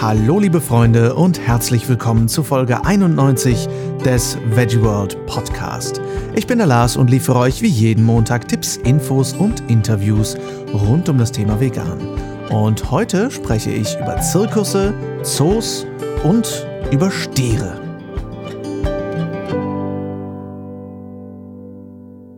Hallo 0.00 0.38
liebe 0.38 0.60
Freunde 0.60 1.16
und 1.16 1.40
herzlich 1.40 1.88
willkommen 1.88 2.28
zu 2.28 2.44
Folge 2.44 2.84
91 2.84 3.66
des 4.04 4.38
Veggie 4.50 4.80
World 4.80 5.26
Podcast. 5.26 6.00
Ich 6.36 6.46
bin 6.46 6.58
der 6.58 6.68
Lars 6.68 6.96
und 6.96 7.10
liefere 7.10 7.40
euch 7.40 7.62
wie 7.62 7.66
jeden 7.68 8.04
Montag 8.04 8.46
Tipps, 8.46 8.76
Infos 8.76 9.32
und 9.32 9.58
Interviews 9.68 10.36
rund 10.72 11.08
um 11.08 11.18
das 11.18 11.32
Thema 11.32 11.58
Vegan. 11.58 11.98
Und 12.48 12.92
heute 12.92 13.28
spreche 13.32 13.72
ich 13.72 13.98
über 13.98 14.20
Zirkusse, 14.20 14.94
Zoos 15.24 15.84
und 16.22 16.64
über 16.92 17.10
Stiere. 17.10 17.80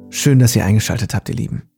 Schön, 0.08 0.38
dass 0.38 0.56
ihr 0.56 0.64
eingeschaltet 0.64 1.12
habt, 1.12 1.28
ihr 1.28 1.34
Lieben. 1.34 1.70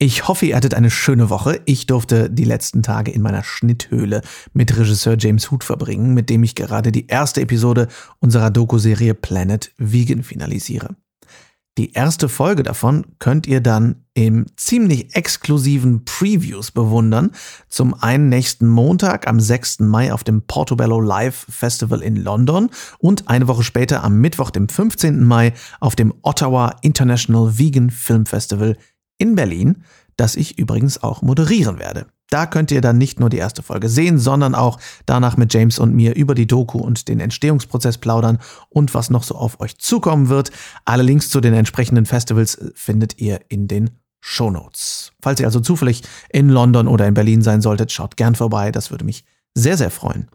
Ich 0.00 0.28
hoffe, 0.28 0.46
ihr 0.46 0.54
hattet 0.54 0.74
eine 0.74 0.92
schöne 0.92 1.28
Woche. 1.28 1.60
Ich 1.64 1.86
durfte 1.86 2.30
die 2.30 2.44
letzten 2.44 2.84
Tage 2.84 3.10
in 3.10 3.20
meiner 3.20 3.42
Schnitthöhle 3.42 4.22
mit 4.52 4.76
Regisseur 4.78 5.16
James 5.18 5.50
Hood 5.50 5.64
verbringen, 5.64 6.14
mit 6.14 6.30
dem 6.30 6.44
ich 6.44 6.54
gerade 6.54 6.92
die 6.92 7.08
erste 7.08 7.40
Episode 7.40 7.88
unserer 8.20 8.52
Doku-Serie 8.52 9.14
Planet 9.14 9.72
Vegan 9.76 10.22
finalisiere. 10.22 10.94
Die 11.78 11.92
erste 11.92 12.28
Folge 12.28 12.62
davon 12.62 13.06
könnt 13.18 13.48
ihr 13.48 13.60
dann 13.60 14.04
im 14.14 14.46
ziemlich 14.56 15.16
exklusiven 15.16 16.04
Previews 16.04 16.70
bewundern. 16.70 17.32
Zum 17.68 17.94
einen 17.94 18.28
nächsten 18.28 18.68
Montag 18.68 19.26
am 19.26 19.40
6. 19.40 19.80
Mai 19.80 20.12
auf 20.12 20.22
dem 20.22 20.42
Portobello 20.42 21.00
Live 21.00 21.46
Festival 21.48 22.02
in 22.02 22.14
London 22.14 22.70
und 22.98 23.28
eine 23.28 23.48
Woche 23.48 23.64
später 23.64 24.04
am 24.04 24.20
Mittwoch, 24.20 24.50
dem 24.50 24.68
15. 24.68 25.24
Mai 25.24 25.54
auf 25.80 25.96
dem 25.96 26.14
Ottawa 26.22 26.76
International 26.82 27.58
Vegan 27.58 27.90
Film 27.90 28.26
Festival 28.26 28.76
in 29.18 29.34
Berlin, 29.34 29.84
das 30.16 30.36
ich 30.36 30.58
übrigens 30.58 31.02
auch 31.02 31.22
moderieren 31.22 31.78
werde. 31.78 32.06
Da 32.30 32.44
könnt 32.44 32.70
ihr 32.70 32.80
dann 32.80 32.98
nicht 32.98 33.20
nur 33.20 33.30
die 33.30 33.38
erste 33.38 33.62
Folge 33.62 33.88
sehen, 33.88 34.18
sondern 34.18 34.54
auch 34.54 34.78
danach 35.06 35.36
mit 35.36 35.54
James 35.54 35.78
und 35.78 35.94
mir 35.94 36.14
über 36.14 36.34
die 36.34 36.46
Doku 36.46 36.78
und 36.78 37.08
den 37.08 37.20
Entstehungsprozess 37.20 37.98
plaudern 37.98 38.38
und 38.68 38.92
was 38.94 39.08
noch 39.08 39.22
so 39.22 39.34
auf 39.34 39.60
euch 39.60 39.78
zukommen 39.78 40.28
wird. 40.28 40.50
Alle 40.84 41.02
Links 41.02 41.30
zu 41.30 41.40
den 41.40 41.54
entsprechenden 41.54 42.04
Festivals 42.04 42.58
findet 42.74 43.18
ihr 43.18 43.40
in 43.48 43.66
den 43.66 43.90
Shownotes. 44.20 45.12
Falls 45.22 45.40
ihr 45.40 45.46
also 45.46 45.60
zufällig 45.60 46.02
in 46.28 46.50
London 46.50 46.86
oder 46.86 47.06
in 47.06 47.14
Berlin 47.14 47.40
sein 47.40 47.62
solltet, 47.62 47.92
schaut 47.92 48.16
gern 48.16 48.34
vorbei, 48.34 48.72
das 48.72 48.90
würde 48.90 49.04
mich 49.04 49.24
sehr, 49.54 49.76
sehr 49.76 49.90
freuen. 49.90 50.28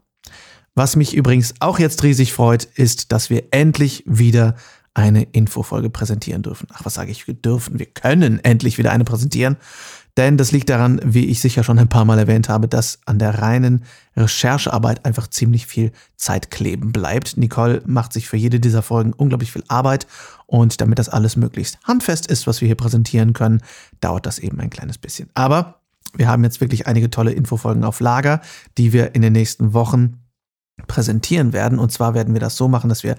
Was 0.75 0.95
mich 0.95 1.13
übrigens 1.13 1.53
auch 1.59 1.77
jetzt 1.77 2.01
riesig 2.01 2.33
freut, 2.33 2.63
ist, 2.63 3.11
dass 3.11 3.29
wir 3.29 3.43
endlich 3.51 4.03
wieder 4.07 4.55
eine 4.93 5.23
Infofolge 5.23 5.89
präsentieren 5.89 6.43
dürfen. 6.43 6.67
Ach, 6.73 6.85
was 6.85 6.93
sage 6.93 7.11
ich? 7.11 7.27
Wir 7.27 7.33
dürfen, 7.33 7.79
wir 7.79 7.87
können 7.87 8.39
endlich 8.43 8.77
wieder 8.77 8.91
eine 8.91 9.03
präsentieren. 9.03 9.57
Denn 10.15 10.37
das 10.37 10.51
liegt 10.51 10.69
daran, 10.69 11.01
wie 11.03 11.25
ich 11.25 11.39
sicher 11.39 11.63
schon 11.63 11.79
ein 11.79 11.89
paar 11.89 12.05
Mal 12.05 12.19
erwähnt 12.19 12.47
habe, 12.47 12.67
dass 12.67 12.99
an 13.05 13.17
der 13.17 13.39
reinen 13.39 13.83
Recherchearbeit 14.15 15.05
einfach 15.05 15.27
ziemlich 15.27 15.65
viel 15.65 15.91
Zeit 16.17 16.51
kleben 16.51 16.91
bleibt. 16.91 17.35
Nicole 17.37 17.81
macht 17.87 18.13
sich 18.13 18.29
für 18.29 18.37
jede 18.37 18.59
dieser 18.59 18.83
Folgen 18.83 19.13
unglaublich 19.13 19.51
viel 19.51 19.63
Arbeit 19.69 20.05
und 20.45 20.81
damit 20.81 20.99
das 20.99 21.09
alles 21.09 21.35
möglichst 21.35 21.79
handfest 21.83 22.27
ist, 22.27 22.45
was 22.45 22.61
wir 22.61 22.67
hier 22.67 22.75
präsentieren 22.75 23.33
können, 23.33 23.61
dauert 24.01 24.27
das 24.27 24.37
eben 24.37 24.59
ein 24.59 24.69
kleines 24.69 24.99
bisschen. 24.99 25.29
Aber 25.33 25.81
wir 26.15 26.27
haben 26.27 26.43
jetzt 26.43 26.61
wirklich 26.61 26.85
einige 26.85 27.09
tolle 27.09 27.31
Infofolgen 27.31 27.83
auf 27.83 27.99
Lager, 27.99 28.41
die 28.77 28.93
wir 28.93 29.15
in 29.15 29.23
den 29.23 29.33
nächsten 29.33 29.73
Wochen 29.73 30.19
präsentieren 30.85 31.53
werden. 31.53 31.79
Und 31.79 31.91
zwar 31.91 32.13
werden 32.13 32.35
wir 32.35 32.41
das 32.41 32.55
so 32.55 32.67
machen, 32.67 32.89
dass 32.89 33.03
wir 33.03 33.15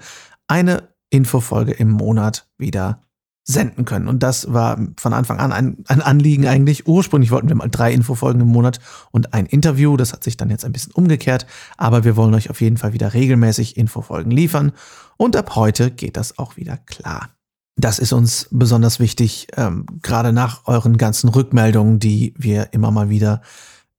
eine 0.47 0.87
Infofolge 1.09 1.71
im 1.71 1.91
Monat 1.91 2.47
wieder 2.57 3.01
senden 3.47 3.85
können. 3.85 4.07
Und 4.07 4.23
das 4.23 4.51
war 4.51 4.79
von 4.97 5.13
Anfang 5.13 5.39
an 5.39 5.51
ein, 5.51 5.77
ein, 5.87 6.01
Anliegen 6.01 6.47
eigentlich. 6.47 6.87
Ursprünglich 6.87 7.29
wollten 7.29 7.47
wir 7.47 7.55
mal 7.55 7.69
drei 7.69 7.93
Infofolgen 7.93 8.41
im 8.41 8.47
Monat 8.47 8.79
und 9.11 9.33
ein 9.35 9.45
Interview. 9.45 9.97
Das 9.97 10.13
hat 10.13 10.23
sich 10.23 10.35
dann 10.35 10.49
jetzt 10.49 10.65
ein 10.65 10.71
bisschen 10.71 10.93
umgekehrt. 10.93 11.45
Aber 11.77 12.03
wir 12.03 12.15
wollen 12.15 12.33
euch 12.33 12.49
auf 12.49 12.59
jeden 12.59 12.77
Fall 12.77 12.93
wieder 12.93 13.13
regelmäßig 13.13 13.77
Infofolgen 13.77 14.31
liefern. 14.31 14.71
Und 15.17 15.35
ab 15.35 15.55
heute 15.55 15.91
geht 15.91 16.17
das 16.17 16.39
auch 16.39 16.57
wieder 16.57 16.77
klar. 16.77 17.29
Das 17.77 17.99
ist 17.99 18.13
uns 18.13 18.47
besonders 18.51 18.99
wichtig, 18.99 19.47
ähm, 19.57 19.85
gerade 20.01 20.31
nach 20.33 20.65
euren 20.65 20.97
ganzen 20.97 21.29
Rückmeldungen, 21.29 21.99
die 21.99 22.33
wir 22.37 22.69
immer 22.71 22.89
mal 22.89 23.09
wieder 23.09 23.41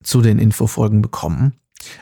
zu 0.02 0.22
den 0.22 0.38
Infofolgen 0.38 1.02
bekommen. 1.02 1.52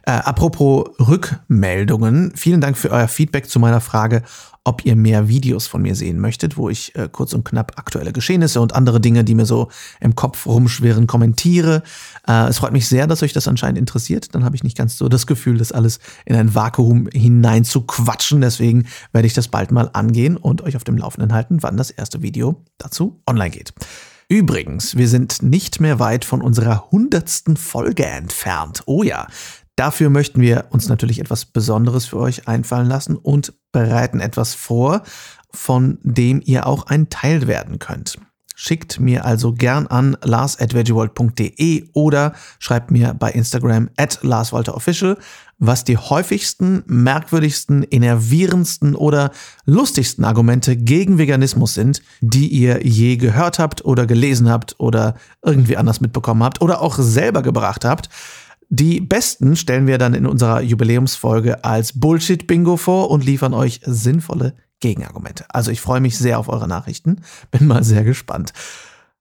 Äh, 0.05 0.13
apropos 0.13 0.89
Rückmeldungen, 1.01 2.33
vielen 2.37 2.61
Dank 2.61 2.79
für 2.79 2.91
euer 2.91 3.09
Feedback 3.09 3.51
zu 3.51 3.59
meiner 3.59 3.81
Frage, 3.81 4.23
ob 4.65 4.85
ihr 4.85 4.97
mehr 4.97 5.29
Videos 5.29 5.67
von 5.67 5.83
mir 5.83 5.95
sehen 5.95 6.19
möchtet, 6.19 6.57
wo 6.57 6.71
ich 6.71 6.95
äh, 6.97 7.09
kurz 7.11 7.35
und 7.35 7.45
knapp 7.45 7.73
aktuelle 7.77 8.13
Geschehnisse 8.13 8.61
und 8.61 8.75
andere 8.75 9.01
Dinge, 9.01 9.23
die 9.23 9.35
mir 9.35 9.47
so 9.47 9.69
im 10.01 10.15
Kopf 10.15 10.47
rumschwirren, 10.47 11.07
kommentiere. 11.07 11.83
Äh, 12.27 12.49
es 12.49 12.59
freut 12.59 12.73
mich 12.73 12.89
sehr, 12.89 13.07
dass 13.07 13.23
euch 13.23 13.35
das 13.35 13.47
anscheinend 13.47 13.79
interessiert. 13.79 14.35
Dann 14.35 14.45
habe 14.45 14.57
ich 14.57 14.65
nicht 14.65 14.77
ganz 14.77 14.97
so 14.97 15.09
das 15.09 15.27
Gefühl, 15.27 15.59
das 15.59 15.71
alles 15.71 16.01
in 16.25 16.35
ein 16.35 16.55
Vakuum 16.55 17.09
hinein 17.13 17.65
zu 17.65 17.83
quatschen. 17.83 18.41
Deswegen 18.41 18.87
werde 19.13 19.27
ich 19.27 19.35
das 19.35 19.49
bald 19.49 19.71
mal 19.71 19.91
angehen 19.93 20.37
und 20.37 20.63
euch 20.63 20.77
auf 20.77 20.85
dem 20.85 20.97
Laufenden 20.97 21.33
halten, 21.33 21.63
wann 21.63 21.77
das 21.77 21.91
erste 21.91 22.23
Video 22.23 22.63
dazu 22.79 23.21
online 23.27 23.51
geht. 23.51 23.75
Übrigens, 24.29 24.97
wir 24.97 25.07
sind 25.07 25.43
nicht 25.43 25.81
mehr 25.81 25.99
weit 25.99 26.25
von 26.25 26.41
unserer 26.41 26.91
hundertsten 26.91 27.59
Folge 27.59 28.07
entfernt. 28.07 28.83
Oh 28.87 29.03
ja, 29.03 29.27
Dafür 29.77 30.09
möchten 30.09 30.41
wir 30.41 30.67
uns 30.71 30.89
natürlich 30.89 31.19
etwas 31.19 31.47
Besonderes 31.47 32.07
für 32.07 32.19
euch 32.19 32.47
einfallen 32.47 32.89
lassen 32.89 33.17
und 33.17 33.53
bereiten 33.73 34.21
etwas 34.21 34.55
vor, 34.55 35.03
von 35.53 35.99
dem 36.03 36.41
ihr 36.45 36.67
auch 36.67 36.87
ein 36.87 37.11
Teil 37.11 37.47
werden 37.47 37.79
könnt. 37.79 38.19
Schickt 38.57 39.01
mir 39.01 39.25
also 39.25 39.53
gern 39.53 39.89
an 39.89 40.17
lars.veggieworld.de 40.23 41.89
oder 41.93 42.35
schreibt 42.61 42.93
mir 42.93 43.13
bei 43.13 43.33
Instagram 43.33 43.91
at 43.97 44.21
larswalterofficial, 44.23 45.19
was 45.59 45.83
die 45.83 45.99
häufigsten, 45.99 46.85
merkwürdigsten, 46.87 47.83
innervierendsten 47.83 48.95
oder 48.95 49.33
lustigsten 49.65 50.25
Argumente 50.25 50.77
gegen 50.77 51.19
Veganismus 51.19 51.75
sind, 51.75 52.01
die 52.21 52.47
ihr 52.47 52.87
je 52.87 53.17
gehört 53.17 53.59
habt 53.59 53.85
oder 53.85 54.07
gelesen 54.07 54.49
habt 54.49 54.77
oder 54.79 55.17
irgendwie 55.45 55.77
anders 55.77 56.01
mitbekommen 56.01 56.45
habt 56.45 56.63
oder 56.63 56.81
auch 56.81 56.97
selber 56.97 57.43
gebracht 57.43 57.85
habt. 57.85 58.09
Die 58.77 59.01
besten 59.01 59.55
stellen 59.55 59.87
wir 59.87 59.99
dann 59.99 60.15
in 60.15 60.27
unserer 60.27 60.61
Jubiläumsfolge 60.61 61.63
als 61.63 61.93
Bullshit-Bingo 61.93 62.77
vor 62.77 63.09
und 63.09 63.25
liefern 63.25 63.55
euch 63.55 63.81
sinnvolle 63.85 64.57
Gegenargumente. 64.81 65.45
Also 65.49 65.71
ich 65.71 65.81
freue 65.81 66.01
mich 66.01 66.19
sehr 66.19 66.41
auf 66.41 66.49
eure 66.49 66.67
Nachrichten, 66.67 67.21
bin 67.53 67.69
mal 67.69 67.85
sehr 67.85 68.03
gespannt. 68.03 68.53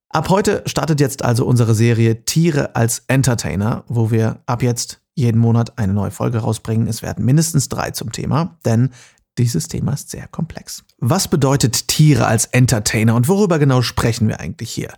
Ab 0.10 0.30
heute 0.30 0.64
startet 0.66 1.00
jetzt 1.00 1.24
also 1.24 1.46
unsere 1.46 1.76
Serie 1.76 2.26
Tiere 2.26 2.76
als 2.76 3.04
Entertainer, 3.08 3.84
wo 3.88 4.10
wir 4.10 4.40
ab 4.48 4.64
jetzt 4.64 5.02
jeden 5.14 5.40
Monat 5.40 5.78
eine 5.78 5.94
neue 5.94 6.10
Folge 6.10 6.40
rausbringen. 6.40 6.88
Es 6.88 7.04
werden 7.04 7.24
mindestens 7.24 7.70
drei 7.70 7.92
zum 7.92 8.12
Thema, 8.12 8.58
denn 8.66 8.90
dieses 9.38 9.68
Thema 9.68 9.94
ist 9.94 10.10
sehr 10.10 10.28
komplex. 10.28 10.84
Was 10.98 11.28
bedeutet 11.28 11.88
Tiere 11.90 12.26
als 12.26 12.48
Entertainer 12.48 13.14
und 13.14 13.28
worüber 13.28 13.60
genau 13.60 13.84
sprechen 13.84 14.28
wir 14.28 14.40
eigentlich 14.40 14.72
hier? 14.72 14.92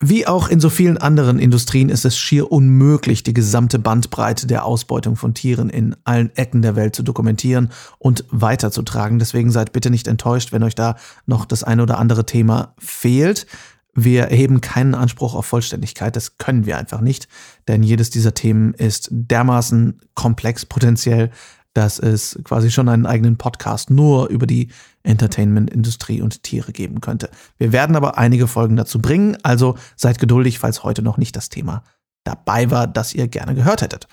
Wie 0.00 0.26
auch 0.26 0.48
in 0.48 0.60
so 0.60 0.70
vielen 0.70 0.98
anderen 0.98 1.38
Industrien 1.38 1.88
ist 1.88 2.04
es 2.04 2.18
schier 2.18 2.50
unmöglich, 2.50 3.22
die 3.22 3.32
gesamte 3.32 3.78
Bandbreite 3.78 4.46
der 4.46 4.64
Ausbeutung 4.64 5.16
von 5.16 5.34
Tieren 5.34 5.70
in 5.70 5.96
allen 6.04 6.34
Ecken 6.36 6.62
der 6.62 6.76
Welt 6.76 6.94
zu 6.94 7.02
dokumentieren 7.02 7.70
und 7.98 8.24
weiterzutragen. 8.30 9.18
Deswegen 9.18 9.50
seid 9.50 9.72
bitte 9.72 9.90
nicht 9.90 10.08
enttäuscht, 10.08 10.52
wenn 10.52 10.62
euch 10.62 10.74
da 10.74 10.96
noch 11.26 11.46
das 11.46 11.62
eine 11.62 11.82
oder 11.82 11.98
andere 11.98 12.26
Thema 12.26 12.74
fehlt. 12.78 13.46
Wir 13.94 14.24
erheben 14.24 14.60
keinen 14.60 14.94
Anspruch 14.96 15.34
auf 15.34 15.46
Vollständigkeit, 15.46 16.16
das 16.16 16.36
können 16.36 16.66
wir 16.66 16.76
einfach 16.76 17.00
nicht, 17.00 17.28
denn 17.68 17.84
jedes 17.84 18.10
dieser 18.10 18.34
Themen 18.34 18.74
ist 18.74 19.08
dermaßen 19.12 20.00
komplex 20.14 20.66
potenziell, 20.66 21.30
dass 21.74 22.00
es 22.00 22.38
quasi 22.42 22.72
schon 22.72 22.88
einen 22.88 23.06
eigenen 23.06 23.36
Podcast 23.36 23.90
nur 23.90 24.28
über 24.28 24.46
die 24.46 24.70
Entertainment-Industrie 25.04 26.20
und 26.20 26.42
Tiere 26.42 26.72
geben 26.72 27.00
könnte. 27.00 27.30
Wir 27.58 27.72
werden 27.72 27.94
aber 27.94 28.18
einige 28.18 28.48
Folgen 28.48 28.76
dazu 28.76 29.00
bringen, 29.00 29.36
also 29.42 29.76
seid 29.96 30.18
geduldig, 30.18 30.58
falls 30.58 30.82
heute 30.82 31.02
noch 31.02 31.18
nicht 31.18 31.36
das 31.36 31.48
Thema 31.48 31.84
dabei 32.24 32.70
war, 32.70 32.86
das 32.86 33.14
ihr 33.14 33.28
gerne 33.28 33.54
gehört 33.54 33.82
hättet. 33.82 34.08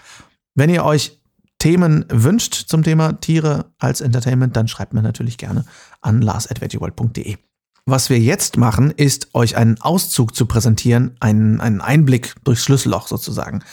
Wenn 0.53 0.69
ihr 0.69 0.83
euch 0.83 1.19
Themen 1.59 2.05
wünscht 2.09 2.53
zum 2.67 2.83
Thema 2.83 3.13
Tiere 3.13 3.71
als 3.79 4.01
Entertainment, 4.01 4.55
dann 4.55 4.67
schreibt 4.67 4.93
mir 4.93 5.01
natürlich 5.01 5.38
gerne 5.38 5.65
an 6.01 6.21
lars.veggieworld.de. 6.21 7.38
Was 7.85 8.09
wir 8.09 8.19
jetzt 8.19 8.57
machen, 8.57 8.91
ist 8.91 9.33
euch 9.33 9.57
einen 9.57 9.79
Auszug 9.81 10.35
zu 10.35 10.45
präsentieren, 10.45 11.15
einen, 11.19 11.61
einen 11.61 11.81
Einblick 11.81 12.35
durchs 12.43 12.63
Schlüsselloch 12.63 13.07
sozusagen. 13.07 13.63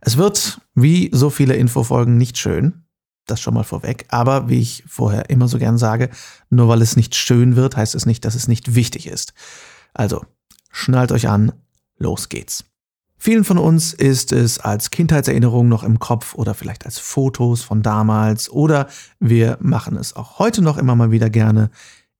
Es 0.00 0.16
wird, 0.16 0.60
wie 0.74 1.10
so 1.12 1.28
viele 1.28 1.56
Infofolgen, 1.56 2.16
nicht 2.16 2.38
schön 2.38 2.84
das 3.30 3.40
schon 3.40 3.54
mal 3.54 3.64
vorweg. 3.64 4.06
Aber 4.08 4.48
wie 4.48 4.60
ich 4.60 4.84
vorher 4.86 5.30
immer 5.30 5.48
so 5.48 5.58
gern 5.58 5.78
sage, 5.78 6.10
nur 6.50 6.68
weil 6.68 6.82
es 6.82 6.96
nicht 6.96 7.14
schön 7.14 7.56
wird, 7.56 7.76
heißt 7.76 7.94
es 7.94 8.06
nicht, 8.06 8.24
dass 8.24 8.34
es 8.34 8.48
nicht 8.48 8.74
wichtig 8.74 9.06
ist. 9.06 9.32
Also, 9.94 10.24
schnallt 10.70 11.12
euch 11.12 11.28
an, 11.28 11.52
los 11.98 12.28
geht's. 12.28 12.64
Vielen 13.20 13.42
von 13.42 13.58
uns 13.58 13.92
ist 13.92 14.32
es 14.32 14.60
als 14.60 14.90
Kindheitserinnerung 14.90 15.68
noch 15.68 15.82
im 15.82 15.98
Kopf 15.98 16.34
oder 16.36 16.54
vielleicht 16.54 16.86
als 16.86 17.00
Fotos 17.00 17.62
von 17.62 17.82
damals 17.82 18.48
oder 18.48 18.86
wir 19.18 19.58
machen 19.60 19.96
es 19.96 20.14
auch 20.14 20.38
heute 20.38 20.62
noch 20.62 20.78
immer 20.78 20.94
mal 20.94 21.10
wieder 21.10 21.28
gerne 21.28 21.70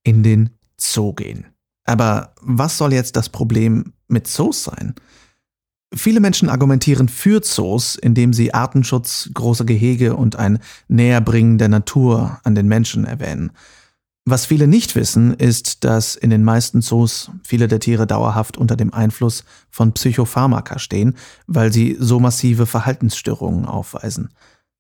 in 0.03 0.25
den 0.25 0.51
Zoo 0.77 1.13
gehen. 1.13 1.47
Aber 1.85 2.35
was 2.41 2.77
soll 2.77 2.93
jetzt 2.93 3.15
das 3.15 3.29
Problem 3.29 3.93
mit 4.09 4.27
Zoos 4.27 4.65
sein? 4.65 4.95
Viele 5.95 6.21
Menschen 6.21 6.51
argumentieren 6.51 7.09
für 7.09 7.41
Zoos, 7.41 7.97
indem 7.97 8.35
sie 8.35 8.53
Artenschutz, 8.53 9.31
große 9.33 9.65
Gehege 9.65 10.17
und 10.17 10.37
ein 10.37 10.59
Näherbringen 10.89 11.57
der 11.57 11.69
Natur 11.69 12.41
an 12.45 12.55
den 12.55 12.69
Menschen 12.69 13.05
erwähnen. 13.05 13.53
Was 14.27 14.45
viele 14.45 14.67
nicht 14.67 14.95
wissen, 14.95 15.33
ist, 15.33 15.85
dass 15.85 16.15
in 16.15 16.29
den 16.29 16.45
meisten 16.45 16.83
Zoos 16.83 17.31
viele 17.43 17.67
der 17.67 17.81
Tiere 17.81 18.07
dauerhaft 18.07 18.59
unter 18.59 18.77
dem 18.77 18.93
Einfluss 18.93 19.45
von 19.71 19.95
Psychopharmaka 19.95 20.79
stehen, 20.79 21.17
weil 21.47 21.73
sie 21.73 21.97
so 21.99 22.21
massive 22.21 22.67
Verhaltensstörungen 22.67 23.65
aufweisen. 23.65 24.29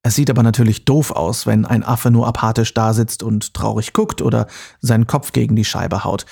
Es 0.02 0.14
sieht 0.14 0.28
aber 0.28 0.43
natürlich 0.43 0.84
doof 0.84 1.12
aus, 1.12 1.46
wenn 1.46 1.64
ein 1.64 1.82
Affe 1.82 2.11
nur 2.11 2.26
apathisch 2.26 2.75
dasitzt 2.75 3.22
und 3.22 3.54
traurig 3.54 3.94
guckt 3.94 4.20
oder 4.20 4.46
seinen 4.81 5.06
Kopf 5.06 5.32
gegen 5.32 5.56
die 5.56 5.64
Scheibe 5.64 6.04
haut. 6.04 6.26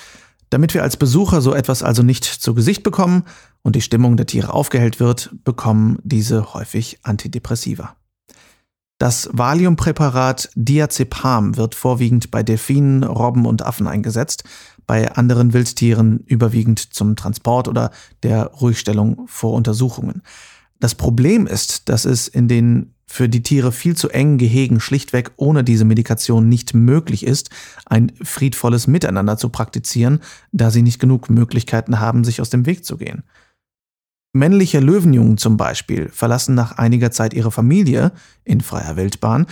Damit 0.49 0.73
wir 0.73 0.83
als 0.83 0.97
Besucher 0.97 1.41
so 1.41 1.53
etwas 1.53 1.83
also 1.83 2.03
nicht 2.03 2.23
zu 2.23 2.53
Gesicht 2.53 2.83
bekommen 2.83 3.23
und 3.63 3.75
die 3.75 3.81
Stimmung 3.81 4.15
der 4.17 4.27
Tiere 4.27 4.53
aufgehellt 4.53 4.99
wird, 4.99 5.31
bekommen 5.43 5.99
diese 6.03 6.53
häufig 6.53 6.99
Antidepressiva. 7.03 7.95
Das 8.99 9.29
Valiumpräparat 9.31 10.49
Diazepam 10.55 11.55
wird 11.55 11.75
vorwiegend 11.75 12.31
bei 12.31 12.41
Delfinen, 12.41 13.03
Robben 13.03 13.45
und 13.45 13.63
Affen 13.63 13.87
eingesetzt, 13.87 14.43
bei 14.87 15.11
anderen 15.11 15.53
Wildtieren 15.53 16.21
überwiegend 16.25 16.79
zum 16.79 17.15
Transport 17.15 17.67
oder 17.67 17.91
der 18.23 18.45
Ruhigstellung 18.45 19.27
vor 19.27 19.53
Untersuchungen. 19.53 20.23
Das 20.79 20.95
Problem 20.95 21.45
ist, 21.45 21.89
dass 21.89 22.05
es 22.05 22.27
in 22.27 22.47
den 22.47 22.95
für 23.09 23.29
die 23.29 23.41
Tiere 23.41 23.71
viel 23.71 23.95
zu 23.95 24.09
engen 24.09 24.37
Gehegen 24.37 24.79
schlichtweg 24.79 25.31
ohne 25.37 25.63
diese 25.63 25.85
Medikation 25.85 26.49
nicht 26.49 26.73
möglich 26.73 27.25
ist, 27.25 27.49
ein 27.85 28.11
friedvolles 28.21 28.87
Miteinander 28.87 29.37
zu 29.37 29.49
praktizieren, 29.49 30.19
da 30.51 30.71
sie 30.71 30.81
nicht 30.81 30.99
genug 30.99 31.29
Möglichkeiten 31.29 31.99
haben, 31.99 32.23
sich 32.23 32.41
aus 32.41 32.49
dem 32.49 32.65
Weg 32.65 32.85
zu 32.85 32.97
gehen. 32.97 33.23
Männliche 34.33 34.79
Löwenjungen 34.79 35.37
zum 35.37 35.57
Beispiel 35.57 36.09
verlassen 36.09 36.53
nach 36.53 36.77
einiger 36.77 37.11
Zeit 37.11 37.33
ihre 37.33 37.51
Familie 37.51 38.11
in 38.43 38.61
freier 38.61 38.97
Wildbahn, 38.97 39.47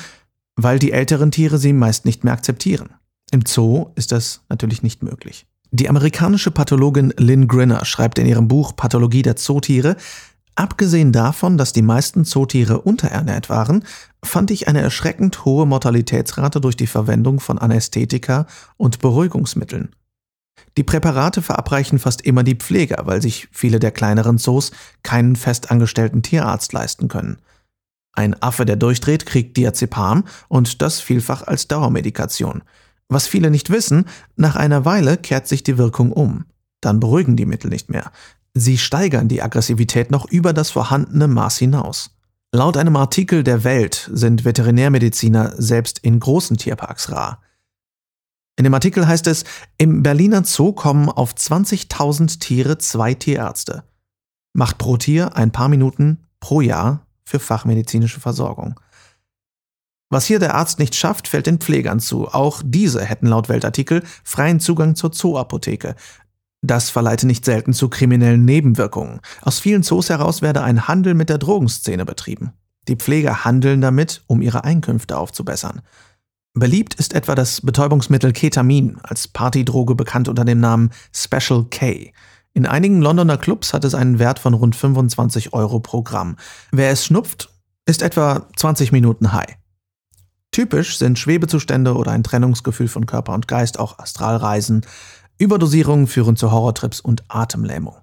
weil 0.56 0.78
die 0.78 0.92
älteren 0.92 1.32
Tiere 1.32 1.58
sie 1.58 1.74
meist 1.74 2.06
nicht 2.06 2.24
mehr 2.24 2.34
akzeptieren. 2.34 2.90
Im 3.32 3.46
Zoo 3.48 3.88
ist 3.96 4.12
das 4.12 4.42
natürlich 4.50 4.84
nicht 4.84 5.02
möglich. 5.02 5.48
Die 5.72 5.90
amerikanische 5.90 6.52
Pathologin 6.52 7.14
Lynn 7.18 7.48
Grinner 7.48 7.84
schreibt 7.84 8.20
in 8.20 8.28
ihrem 8.28 8.48
Buch 8.48 8.76
Pathologie 8.76 9.24
der 9.24 9.36
Zootiere, 9.36 9.98
Abgesehen 10.56 11.12
davon, 11.12 11.58
dass 11.58 11.74
die 11.74 11.82
meisten 11.82 12.24
Zootiere 12.24 12.82
unterernährt 12.82 13.50
waren, 13.50 13.84
fand 14.24 14.52
ich 14.52 14.70
eine 14.70 14.82
erschreckend 14.82 15.44
hohe 15.44 15.66
Mortalitätsrate 15.66 16.62
durch 16.62 16.78
die 16.78 16.88
Verwendung 16.88 17.42
von 17.42 17.60
Anästhetika 17.60 18.48
und 18.78 19.00
Beruhigungsmitteln. 19.00 19.94
Die 20.78 20.84
Präparate 20.84 21.42
verabreichen 21.42 22.00
fast 22.00 22.22
immer 22.22 22.44
die 22.44 22.56
Pfleger, 22.56 23.06
weil 23.06 23.22
sich 23.22 23.50
viele 23.52 23.80
der 23.80 23.92
kleineren 23.92 24.38
Zoos 24.38 24.72
keinen 25.04 25.36
festangestellten 25.36 26.22
Tierarzt 26.22 26.72
leisten 26.72 27.10
können. 27.10 27.38
Ein 28.14 28.42
Affe, 28.42 28.66
der 28.66 28.78
durchdreht, 28.78 29.26
kriegt 29.26 29.58
Diazepam 29.58 30.24
und 30.48 30.82
das 30.82 31.02
vielfach 31.02 31.44
als 31.44 31.68
Dauermedikation. 31.68 32.64
Was 33.10 33.28
viele 33.28 33.52
nicht 33.52 33.70
wissen, 33.70 34.06
nach 34.38 34.56
einer 34.56 34.86
Weile 34.86 35.18
kehrt 35.18 35.48
sich 35.48 35.64
die 35.64 35.78
Wirkung 35.78 36.14
um. 36.14 36.46
Dann 36.82 37.00
beruhigen 37.00 37.36
die 37.36 37.46
Mittel 37.46 37.70
nicht 37.70 37.90
mehr. 37.90 38.12
Sie 38.58 38.78
steigern 38.78 39.28
die 39.28 39.42
Aggressivität 39.42 40.12
noch 40.12 40.32
über 40.32 40.54
das 40.54 40.72
vorhandene 40.72 41.28
Maß 41.28 41.58
hinaus. 41.58 42.12
Laut 42.54 42.78
einem 42.78 42.96
Artikel 42.96 43.44
der 43.44 43.66
Welt 43.66 44.10
sind 44.14 44.46
Veterinärmediziner 44.46 45.54
selbst 45.58 46.00
in 46.00 46.22
großen 46.22 46.56
Tierparks 46.56 47.12
rar. 47.12 47.42
In 48.58 48.64
dem 48.64 48.74
Artikel 48.74 49.06
heißt 49.06 49.28
es, 49.28 49.44
im 49.78 50.04
Berliner 50.04 50.46
Zoo 50.46 50.72
kommen 50.72 51.10
auf 51.10 51.34
20.000 51.34 52.40
Tiere 52.40 52.78
zwei 52.78 53.14
Tierärzte. 53.14 53.84
Macht 54.54 54.78
pro 54.78 54.96
Tier 54.96 55.36
ein 55.36 55.52
paar 55.52 55.68
Minuten 55.68 56.26
pro 56.40 56.62
Jahr 56.62 57.06
für 57.26 57.40
fachmedizinische 57.40 58.22
Versorgung. 58.22 58.80
Was 60.10 60.26
hier 60.26 60.40
der 60.40 60.56
Arzt 60.56 60.80
nicht 60.80 60.96
schafft, 60.96 61.28
fällt 61.28 61.48
den 61.48 61.60
Pflegern 61.60 62.00
zu. 62.00 62.30
Auch 62.30 62.62
diese 62.64 63.04
hätten 63.04 63.28
laut 63.28 63.50
Weltartikel 63.50 64.02
freien 64.24 64.62
Zugang 64.62 64.96
zur 64.96 65.12
Zooapotheke, 65.12 65.96
das 66.68 66.90
verleite 66.90 67.28
nicht 67.28 67.46
selten 67.46 67.74
zu 67.74 67.90
kriminellen 67.90 68.46
Nebenwirkungen. 68.46 69.22
Aus 69.42 69.60
vielen 69.60 69.84
Zoos 69.84 70.10
heraus 70.10 70.42
werde 70.42 70.64
ein 70.64 70.88
Handel 70.88 71.14
mit 71.14 71.30
der 71.30 71.38
Drogenszene 71.38 72.06
betrieben. 72.06 72.54
Die 72.88 72.96
Pfleger 72.96 73.46
handeln 73.46 73.82
damit, 73.82 74.24
um 74.28 74.42
ihre 74.42 74.64
Einkünfte 74.64 75.18
aufzubessern. 75.18 75.82
Beliebt 76.54 76.94
ist 76.94 77.14
etwa 77.14 77.36
das 77.36 77.62
Betäubungsmittel 77.62 78.32
Ketamin, 78.32 78.98
als 79.04 79.28
Partydroge 79.28 79.96
bekannt 79.96 80.30
unter 80.30 80.46
dem 80.46 80.60
Namen 80.60 80.92
Special 81.12 81.66
K. 81.70 82.14
In 82.54 82.66
einigen 82.66 83.02
Londoner 83.02 83.38
Clubs 83.38 83.74
hat 83.74 83.84
es 83.84 83.94
einen 83.94 84.20
Wert 84.20 84.40
von 84.40 84.54
rund 84.54 84.76
25 84.76 85.52
Euro 85.52 85.82
pro 85.82 86.02
Gramm. 86.04 86.38
Wer 86.72 86.92
es 86.92 87.04
schnupft, 87.04 87.50
ist 87.86 88.02
etwa 88.02 88.48
20 88.56 88.94
Minuten 88.94 89.34
high. 89.34 89.58
Typisch 90.52 90.98
sind 90.98 91.20
Schwebezustände 91.20 91.96
oder 91.96 92.12
ein 92.12 92.24
Trennungsgefühl 92.24 92.88
von 92.88 93.06
Körper 93.06 93.34
und 93.34 93.50
Geist, 93.50 93.78
auch 93.78 94.00
Astralreisen, 94.00 94.86
Überdosierungen 95.38 96.08
führen 96.08 96.36
zu 96.36 96.52
Horrortrips 96.52 97.00
und 97.00 97.24
Atemlähmung. 97.28 97.96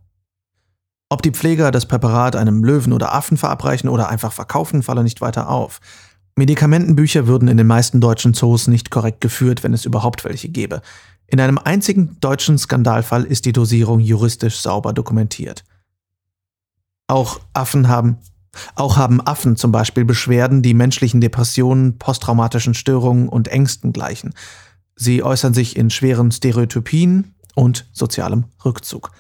Ob 1.08 1.22
die 1.22 1.30
Pfleger 1.30 1.70
das 1.70 1.86
Präparat 1.86 2.36
einem 2.36 2.64
Löwen 2.64 2.92
oder 2.92 3.14
Affen 3.14 3.36
verabreichen 3.36 3.88
oder 3.88 4.08
einfach 4.08 4.32
verkaufen, 4.32 4.82
falle 4.82 5.02
nicht 5.02 5.20
weiter 5.20 5.50
auf. 5.50 5.80
Medikamentenbücher 6.36 7.26
würden 7.26 7.48
in 7.48 7.58
den 7.58 7.66
meisten 7.66 8.00
deutschen 8.00 8.32
Zoos 8.32 8.66
nicht 8.66 8.90
korrekt 8.90 9.20
geführt, 9.20 9.62
wenn 9.62 9.74
es 9.74 9.84
überhaupt 9.84 10.24
welche 10.24 10.48
gäbe. 10.48 10.80
In 11.26 11.40
einem 11.40 11.58
einzigen 11.58 12.18
deutschen 12.20 12.58
Skandalfall 12.58 13.24
ist 13.24 13.44
die 13.44 13.52
Dosierung 13.52 14.00
juristisch 14.00 14.60
sauber 14.60 14.92
dokumentiert. 14.92 15.64
Auch 17.06 17.40
Affen 17.52 17.88
haben, 17.88 18.18
auch 18.74 18.96
haben 18.96 19.20
Affen 19.20 19.56
zum 19.56 19.72
Beispiel 19.72 20.04
Beschwerden, 20.04 20.62
die 20.62 20.74
menschlichen 20.74 21.20
Depressionen, 21.20 21.98
posttraumatischen 21.98 22.74
Störungen 22.74 23.28
und 23.28 23.48
Ängsten 23.48 23.92
gleichen. 23.92 24.34
Sie 24.96 25.22
äußern 25.22 25.54
sich 25.54 25.76
in 25.76 25.90
schweren 25.90 26.30
Stereotypien 26.30 27.34
und 27.54 27.88
sozialem 27.92 28.44
Rückzug. 28.64 29.10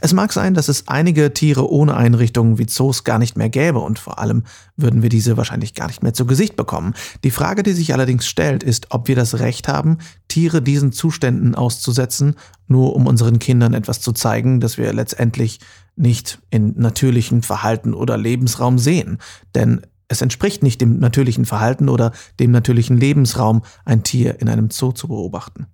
Es 0.00 0.12
mag 0.12 0.32
sein, 0.32 0.54
dass 0.54 0.68
es 0.68 0.88
einige 0.88 1.32
Tiere 1.32 1.70
ohne 1.70 1.96
Einrichtungen 1.96 2.58
wie 2.58 2.66
Zoos 2.66 3.04
gar 3.04 3.20
nicht 3.20 3.36
mehr 3.36 3.48
gäbe 3.48 3.78
und 3.78 3.98
vor 4.00 4.18
allem 4.18 4.42
würden 4.76 5.02
wir 5.02 5.08
diese 5.08 5.36
wahrscheinlich 5.36 5.72
gar 5.72 5.86
nicht 5.86 6.02
mehr 6.02 6.12
zu 6.12 6.26
Gesicht 6.26 6.56
bekommen. 6.56 6.94
Die 7.22 7.30
Frage, 7.30 7.62
die 7.62 7.72
sich 7.72 7.94
allerdings 7.94 8.26
stellt, 8.26 8.64
ist, 8.64 8.88
ob 8.90 9.06
wir 9.06 9.14
das 9.14 9.38
Recht 9.38 9.68
haben, 9.68 9.98
Tiere 10.26 10.62
diesen 10.62 10.90
Zuständen 10.90 11.54
auszusetzen, 11.54 12.34
nur 12.66 12.96
um 12.96 13.06
unseren 13.06 13.38
Kindern 13.38 13.72
etwas 13.72 14.00
zu 14.00 14.12
zeigen, 14.12 14.58
das 14.58 14.78
wir 14.78 14.92
letztendlich 14.92 15.60
nicht 15.94 16.40
in 16.50 16.74
natürlichen 16.76 17.42
Verhalten 17.42 17.94
oder 17.94 18.16
Lebensraum 18.16 18.78
sehen. 18.78 19.18
Denn 19.54 19.86
es 20.14 20.22
entspricht 20.22 20.62
nicht 20.62 20.80
dem 20.80 20.98
natürlichen 20.98 21.44
Verhalten 21.44 21.88
oder 21.88 22.12
dem 22.40 22.52
natürlichen 22.52 22.96
Lebensraum, 22.96 23.62
ein 23.84 24.04
Tier 24.04 24.40
in 24.40 24.48
einem 24.48 24.70
Zoo 24.70 24.92
zu 24.92 25.08
beobachten. 25.08 25.66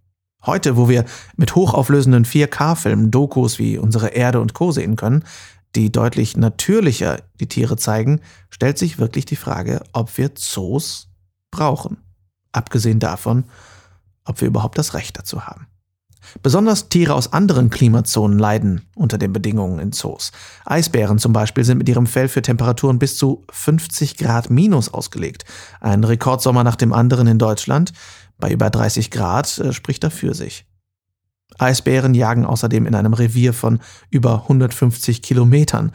Heute, 0.44 0.76
wo 0.78 0.88
wir 0.88 1.04
mit 1.37 1.54
hochauflösenden 1.54 2.25
4K-Filmen 2.25 3.11
Dokus 3.11 3.59
wie 3.59 3.76
unsere 3.76 4.09
Erde 4.09 4.40
und 4.40 4.54
Co. 4.54 4.73
sehen 4.73 4.97
können, 4.97 5.25
die 5.75 5.92
deutlich 5.92 6.37
natürlicher 6.37 7.18
die 7.38 7.49
Tiere 7.49 7.76
zeigen, 7.76 8.20
stellt 8.49 8.78
sich 8.78 8.99
wirklich 8.99 9.26
die 9.26 9.37
Frage, 9.37 9.82
ob 9.92 10.16
wir 10.16 10.35
Zoos 10.35 11.09
brauchen. 11.50 11.99
Abgesehen 12.52 12.99
davon, 12.99 13.44
ob 14.25 14.40
wir 14.40 14.49
überhaupt 14.49 14.78
das 14.78 14.94
Recht 14.94 15.18
dazu 15.18 15.47
haben. 15.47 15.66
Besonders 16.42 16.88
Tiere 16.88 17.14
aus 17.14 17.32
anderen 17.32 17.70
Klimazonen 17.70 18.38
leiden 18.38 18.82
unter 18.94 19.18
den 19.18 19.32
Bedingungen 19.32 19.78
in 19.78 19.92
Zoos. 19.92 20.32
Eisbären 20.64 21.18
zum 21.18 21.32
Beispiel 21.32 21.64
sind 21.64 21.78
mit 21.78 21.88
ihrem 21.88 22.06
Fell 22.06 22.28
für 22.28 22.42
Temperaturen 22.42 22.98
bis 22.98 23.16
zu 23.16 23.44
50 23.50 24.16
Grad 24.16 24.50
minus 24.50 24.88
ausgelegt. 24.92 25.44
Ein 25.80 26.04
Rekordsommer 26.04 26.64
nach 26.64 26.76
dem 26.76 26.92
anderen 26.92 27.26
in 27.26 27.38
Deutschland 27.38 27.92
bei 28.38 28.50
über 28.50 28.70
30 28.70 29.10
Grad 29.10 29.58
äh, 29.58 29.72
spricht 29.72 30.02
dafür 30.02 30.34
sich. 30.34 30.66
Eisbären 31.58 32.14
jagen 32.14 32.46
außerdem 32.46 32.86
in 32.86 32.94
einem 32.94 33.12
Revier 33.12 33.52
von 33.52 33.80
über 34.08 34.42
150 34.42 35.22
Kilometern. 35.22 35.92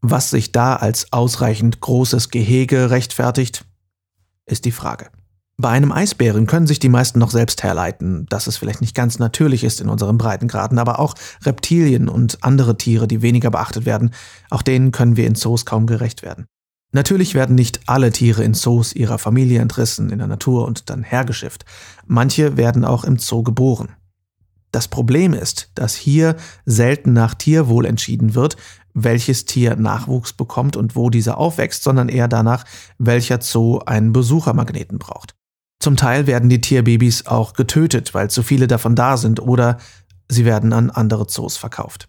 Was 0.00 0.30
sich 0.30 0.52
da 0.52 0.76
als 0.76 1.12
ausreichend 1.12 1.80
großes 1.80 2.30
Gehege 2.30 2.90
rechtfertigt, 2.90 3.64
ist 4.44 4.64
die 4.64 4.72
Frage. 4.72 5.10
Bei 5.58 5.70
einem 5.70 5.90
Eisbären 5.90 6.46
können 6.46 6.66
sich 6.66 6.80
die 6.80 6.90
meisten 6.90 7.18
noch 7.18 7.30
selbst 7.30 7.62
herleiten, 7.62 8.26
dass 8.28 8.46
es 8.46 8.58
vielleicht 8.58 8.82
nicht 8.82 8.94
ganz 8.94 9.18
natürlich 9.18 9.64
ist 9.64 9.80
in 9.80 9.88
unseren 9.88 10.18
Breitengraden, 10.18 10.78
aber 10.78 10.98
auch 10.98 11.14
Reptilien 11.44 12.10
und 12.10 12.44
andere 12.44 12.76
Tiere, 12.76 13.08
die 13.08 13.22
weniger 13.22 13.50
beachtet 13.50 13.86
werden, 13.86 14.10
auch 14.50 14.60
denen 14.60 14.92
können 14.92 15.16
wir 15.16 15.26
in 15.26 15.34
Zoos 15.34 15.64
kaum 15.64 15.86
gerecht 15.86 16.22
werden. 16.22 16.44
Natürlich 16.92 17.34
werden 17.34 17.56
nicht 17.56 17.80
alle 17.86 18.12
Tiere 18.12 18.44
in 18.44 18.52
Zoos 18.52 18.92
ihrer 18.92 19.18
Familie 19.18 19.60
entrissen, 19.60 20.10
in 20.10 20.18
der 20.18 20.26
Natur 20.26 20.66
und 20.66 20.90
dann 20.90 21.02
hergeschifft. 21.02 21.64
Manche 22.06 22.58
werden 22.58 22.84
auch 22.84 23.04
im 23.04 23.18
Zoo 23.18 23.42
geboren. 23.42 23.88
Das 24.72 24.88
Problem 24.88 25.32
ist, 25.32 25.70
dass 25.74 25.94
hier 25.94 26.36
selten 26.66 27.14
nach 27.14 27.34
Tierwohl 27.34 27.86
entschieden 27.86 28.34
wird, 28.34 28.58
welches 28.92 29.46
Tier 29.46 29.76
Nachwuchs 29.76 30.34
bekommt 30.34 30.76
und 30.76 30.96
wo 30.96 31.08
dieser 31.08 31.38
aufwächst, 31.38 31.82
sondern 31.82 32.10
eher 32.10 32.28
danach, 32.28 32.64
welcher 32.98 33.40
Zoo 33.40 33.78
einen 33.86 34.12
Besuchermagneten 34.12 34.98
braucht. 34.98 35.34
Zum 35.86 35.96
Teil 35.96 36.26
werden 36.26 36.48
die 36.48 36.60
Tierbabys 36.60 37.26
auch 37.28 37.52
getötet, 37.52 38.12
weil 38.12 38.28
zu 38.28 38.42
viele 38.42 38.66
davon 38.66 38.96
da 38.96 39.16
sind 39.16 39.38
oder 39.38 39.78
sie 40.28 40.44
werden 40.44 40.72
an 40.72 40.90
andere 40.90 41.28
Zoos 41.28 41.56
verkauft. 41.56 42.08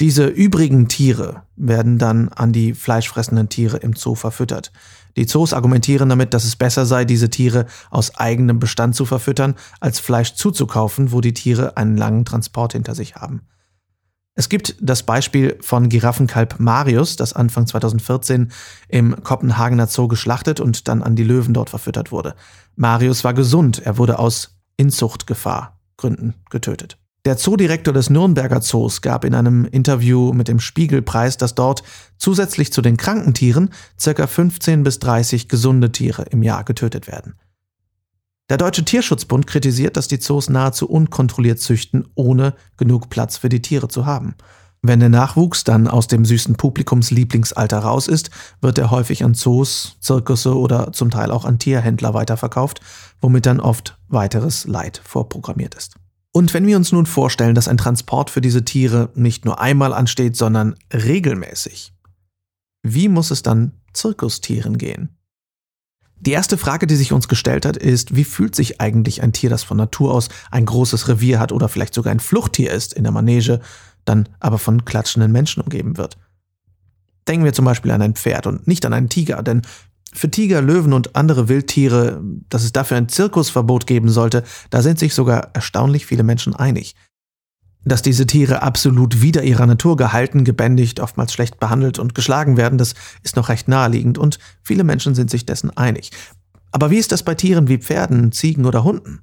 Diese 0.00 0.26
übrigen 0.26 0.86
Tiere 0.86 1.42
werden 1.56 1.98
dann 1.98 2.28
an 2.28 2.52
die 2.52 2.72
fleischfressenden 2.72 3.48
Tiere 3.48 3.78
im 3.78 3.94
Zoo 3.94 4.14
verfüttert. 4.14 4.70
Die 5.16 5.26
Zoos 5.26 5.52
argumentieren 5.52 6.08
damit, 6.08 6.34
dass 6.34 6.44
es 6.44 6.54
besser 6.54 6.86
sei, 6.86 7.04
diese 7.04 7.30
Tiere 7.30 7.66
aus 7.90 8.14
eigenem 8.14 8.60
Bestand 8.60 8.94
zu 8.94 9.06
verfüttern, 9.06 9.56
als 9.80 9.98
Fleisch 9.98 10.34
zuzukaufen, 10.34 11.10
wo 11.10 11.20
die 11.20 11.34
Tiere 11.34 11.76
einen 11.76 11.96
langen 11.96 12.24
Transport 12.24 12.74
hinter 12.74 12.94
sich 12.94 13.16
haben. 13.16 13.40
Es 14.36 14.48
gibt 14.48 14.76
das 14.80 15.04
Beispiel 15.04 15.56
von 15.60 15.88
Giraffenkalb 15.88 16.58
Marius, 16.58 17.14
das 17.14 17.34
Anfang 17.34 17.68
2014 17.68 18.50
im 18.88 19.22
Kopenhagener 19.22 19.86
Zoo 19.86 20.08
geschlachtet 20.08 20.58
und 20.58 20.88
dann 20.88 21.04
an 21.04 21.14
die 21.14 21.22
Löwen 21.22 21.54
dort 21.54 21.70
verfüttert 21.70 22.10
wurde. 22.10 22.34
Marius 22.74 23.22
war 23.22 23.32
gesund, 23.32 23.80
er 23.84 23.96
wurde 23.96 24.18
aus 24.18 24.56
Inzuchtgefahr 24.76 25.78
Gründen 25.96 26.34
getötet. 26.50 26.98
Der 27.24 27.38
Zoodirektor 27.38 27.94
des 27.94 28.10
Nürnberger 28.10 28.60
Zoos 28.60 29.00
gab 29.00 29.24
in 29.24 29.34
einem 29.34 29.64
Interview 29.64 30.32
mit 30.34 30.48
dem 30.48 30.60
Spiegelpreis, 30.60 31.38
dass 31.38 31.54
dort 31.54 31.82
zusätzlich 32.18 32.72
zu 32.72 32.82
den 32.82 32.96
kranken 32.98 33.32
Tieren 33.32 33.70
ca. 34.02 34.26
15 34.26 34.82
bis 34.82 34.98
30 34.98 35.48
gesunde 35.48 35.90
Tiere 35.90 36.24
im 36.24 36.42
Jahr 36.42 36.64
getötet 36.64 37.06
werden. 37.06 37.36
Der 38.50 38.58
Deutsche 38.58 38.84
Tierschutzbund 38.84 39.46
kritisiert, 39.46 39.96
dass 39.96 40.06
die 40.06 40.18
Zoos 40.18 40.50
nahezu 40.50 40.86
unkontrolliert 40.86 41.60
züchten, 41.60 42.06
ohne 42.14 42.54
genug 42.76 43.08
Platz 43.08 43.38
für 43.38 43.48
die 43.48 43.62
Tiere 43.62 43.88
zu 43.88 44.04
haben. 44.04 44.34
Wenn 44.82 45.00
der 45.00 45.08
Nachwuchs 45.08 45.64
dann 45.64 45.88
aus 45.88 46.08
dem 46.08 46.26
süßen 46.26 46.56
Publikumslieblingsalter 46.56 47.78
raus 47.78 48.06
ist, 48.06 48.28
wird 48.60 48.76
er 48.76 48.90
häufig 48.90 49.24
an 49.24 49.32
Zoos, 49.32 49.96
Zirkusse 50.00 50.58
oder 50.58 50.92
zum 50.92 51.10
Teil 51.10 51.30
auch 51.30 51.46
an 51.46 51.58
Tierhändler 51.58 52.12
weiterverkauft, 52.12 52.82
womit 53.22 53.46
dann 53.46 53.60
oft 53.60 53.98
weiteres 54.08 54.66
Leid 54.66 55.00
vorprogrammiert 55.02 55.74
ist. 55.74 55.94
Und 56.32 56.52
wenn 56.52 56.66
wir 56.66 56.76
uns 56.76 56.92
nun 56.92 57.06
vorstellen, 57.06 57.54
dass 57.54 57.66
ein 57.66 57.78
Transport 57.78 58.28
für 58.28 58.42
diese 58.42 58.62
Tiere 58.62 59.08
nicht 59.14 59.46
nur 59.46 59.58
einmal 59.58 59.94
ansteht, 59.94 60.36
sondern 60.36 60.74
regelmäßig, 60.92 61.94
wie 62.82 63.08
muss 63.08 63.30
es 63.30 63.40
dann 63.40 63.72
Zirkustieren 63.94 64.76
gehen? 64.76 65.16
Die 66.20 66.32
erste 66.32 66.56
Frage, 66.56 66.86
die 66.86 66.96
sich 66.96 67.12
uns 67.12 67.28
gestellt 67.28 67.66
hat, 67.66 67.76
ist, 67.76 68.16
wie 68.16 68.24
fühlt 68.24 68.54
sich 68.54 68.80
eigentlich 68.80 69.22
ein 69.22 69.32
Tier, 69.32 69.50
das 69.50 69.62
von 69.62 69.76
Natur 69.76 70.14
aus 70.14 70.28
ein 70.50 70.64
großes 70.64 71.08
Revier 71.08 71.38
hat 71.38 71.52
oder 71.52 71.68
vielleicht 71.68 71.94
sogar 71.94 72.12
ein 72.12 72.20
Fluchttier 72.20 72.72
ist 72.72 72.92
in 72.92 73.02
der 73.02 73.12
Manege, 73.12 73.60
dann 74.04 74.28
aber 74.40 74.58
von 74.58 74.84
klatschenden 74.84 75.32
Menschen 75.32 75.62
umgeben 75.62 75.96
wird? 75.96 76.16
Denken 77.28 77.44
wir 77.44 77.52
zum 77.52 77.64
Beispiel 77.64 77.90
an 77.90 78.02
ein 78.02 78.14
Pferd 78.14 78.46
und 78.46 78.66
nicht 78.66 78.86
an 78.86 78.92
einen 78.92 79.08
Tiger, 79.08 79.42
denn 79.42 79.62
für 80.12 80.30
Tiger, 80.30 80.62
Löwen 80.62 80.92
und 80.92 81.16
andere 81.16 81.48
Wildtiere, 81.48 82.22
dass 82.48 82.62
es 82.62 82.72
dafür 82.72 82.96
ein 82.96 83.08
Zirkusverbot 83.08 83.86
geben 83.86 84.08
sollte, 84.08 84.44
da 84.70 84.80
sind 84.80 84.98
sich 84.98 85.12
sogar 85.12 85.50
erstaunlich 85.54 86.06
viele 86.06 86.22
Menschen 86.22 86.54
einig. 86.54 86.94
Dass 87.84 88.02
diese 88.02 88.26
Tiere 88.26 88.62
absolut 88.62 89.20
wider 89.20 89.42
ihrer 89.42 89.66
Natur 89.66 89.96
gehalten, 89.96 90.44
gebändigt, 90.44 91.00
oftmals 91.00 91.32
schlecht 91.32 91.60
behandelt 91.60 91.98
und 91.98 92.14
geschlagen 92.14 92.56
werden, 92.56 92.78
das 92.78 92.94
ist 93.22 93.36
noch 93.36 93.48
recht 93.48 93.68
naheliegend 93.68 94.18
und 94.18 94.38
viele 94.62 94.84
Menschen 94.84 95.14
sind 95.14 95.30
sich 95.30 95.44
dessen 95.44 95.76
einig. 95.76 96.10
Aber 96.72 96.90
wie 96.90 96.98
ist 96.98 97.12
das 97.12 97.22
bei 97.22 97.34
Tieren 97.34 97.68
wie 97.68 97.78
Pferden, 97.78 98.32
Ziegen 98.32 98.64
oder 98.64 98.84
Hunden? 98.84 99.20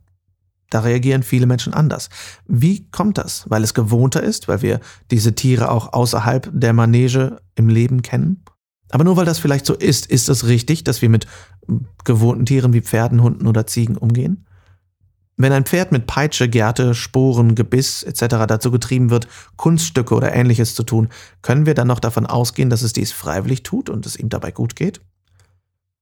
Da 0.69 0.79
reagieren 0.79 1.21
viele 1.21 1.47
Menschen 1.47 1.73
anders. 1.73 2.09
Wie 2.47 2.89
kommt 2.91 3.17
das? 3.17 3.43
Weil 3.49 3.63
es 3.63 3.73
gewohnter 3.73 4.23
ist, 4.23 4.47
weil 4.47 4.61
wir 4.61 4.79
diese 5.11 5.35
Tiere 5.35 5.69
auch 5.69 5.91
außerhalb 5.91 6.49
der 6.53 6.71
Manege 6.71 7.41
im 7.55 7.67
Leben 7.67 8.01
kennen? 8.03 8.45
Aber 8.89 9.03
nur 9.03 9.17
weil 9.17 9.25
das 9.25 9.39
vielleicht 9.39 9.65
so 9.65 9.73
ist, 9.73 10.05
ist 10.05 10.29
es 10.29 10.47
richtig, 10.47 10.85
dass 10.85 11.01
wir 11.01 11.09
mit 11.09 11.27
gewohnten 12.05 12.45
Tieren 12.45 12.73
wie 12.73 12.81
Pferden, 12.81 13.21
Hunden 13.21 13.47
oder 13.47 13.67
Ziegen 13.67 13.97
umgehen? 13.97 14.45
Wenn 15.41 15.53
ein 15.53 15.65
Pferd 15.65 15.91
mit 15.91 16.05
Peitsche, 16.05 16.48
Gerte, 16.48 16.93
Sporen, 16.93 17.55
Gebiss 17.55 18.03
etc. 18.03 18.45
dazu 18.48 18.69
getrieben 18.69 19.10
wird, 19.10 19.27
Kunststücke 19.55 20.13
oder 20.13 20.33
ähnliches 20.36 20.75
zu 20.75 20.83
tun, 20.83 21.10
können 21.41 21.65
wir 21.65 21.74
dann 21.74 21.88
noch 21.88 22.00
davon 22.00 22.27
ausgehen, 22.27 22.69
dass 22.69 22.83
es 22.83 22.93
dies 22.93 23.12
freiwillig 23.12 23.63
tut 23.63 23.89
und 23.89 24.05
es 24.05 24.15
ihm 24.15 24.29
dabei 24.29 24.51
gut 24.51 24.75
geht? 24.75 25.01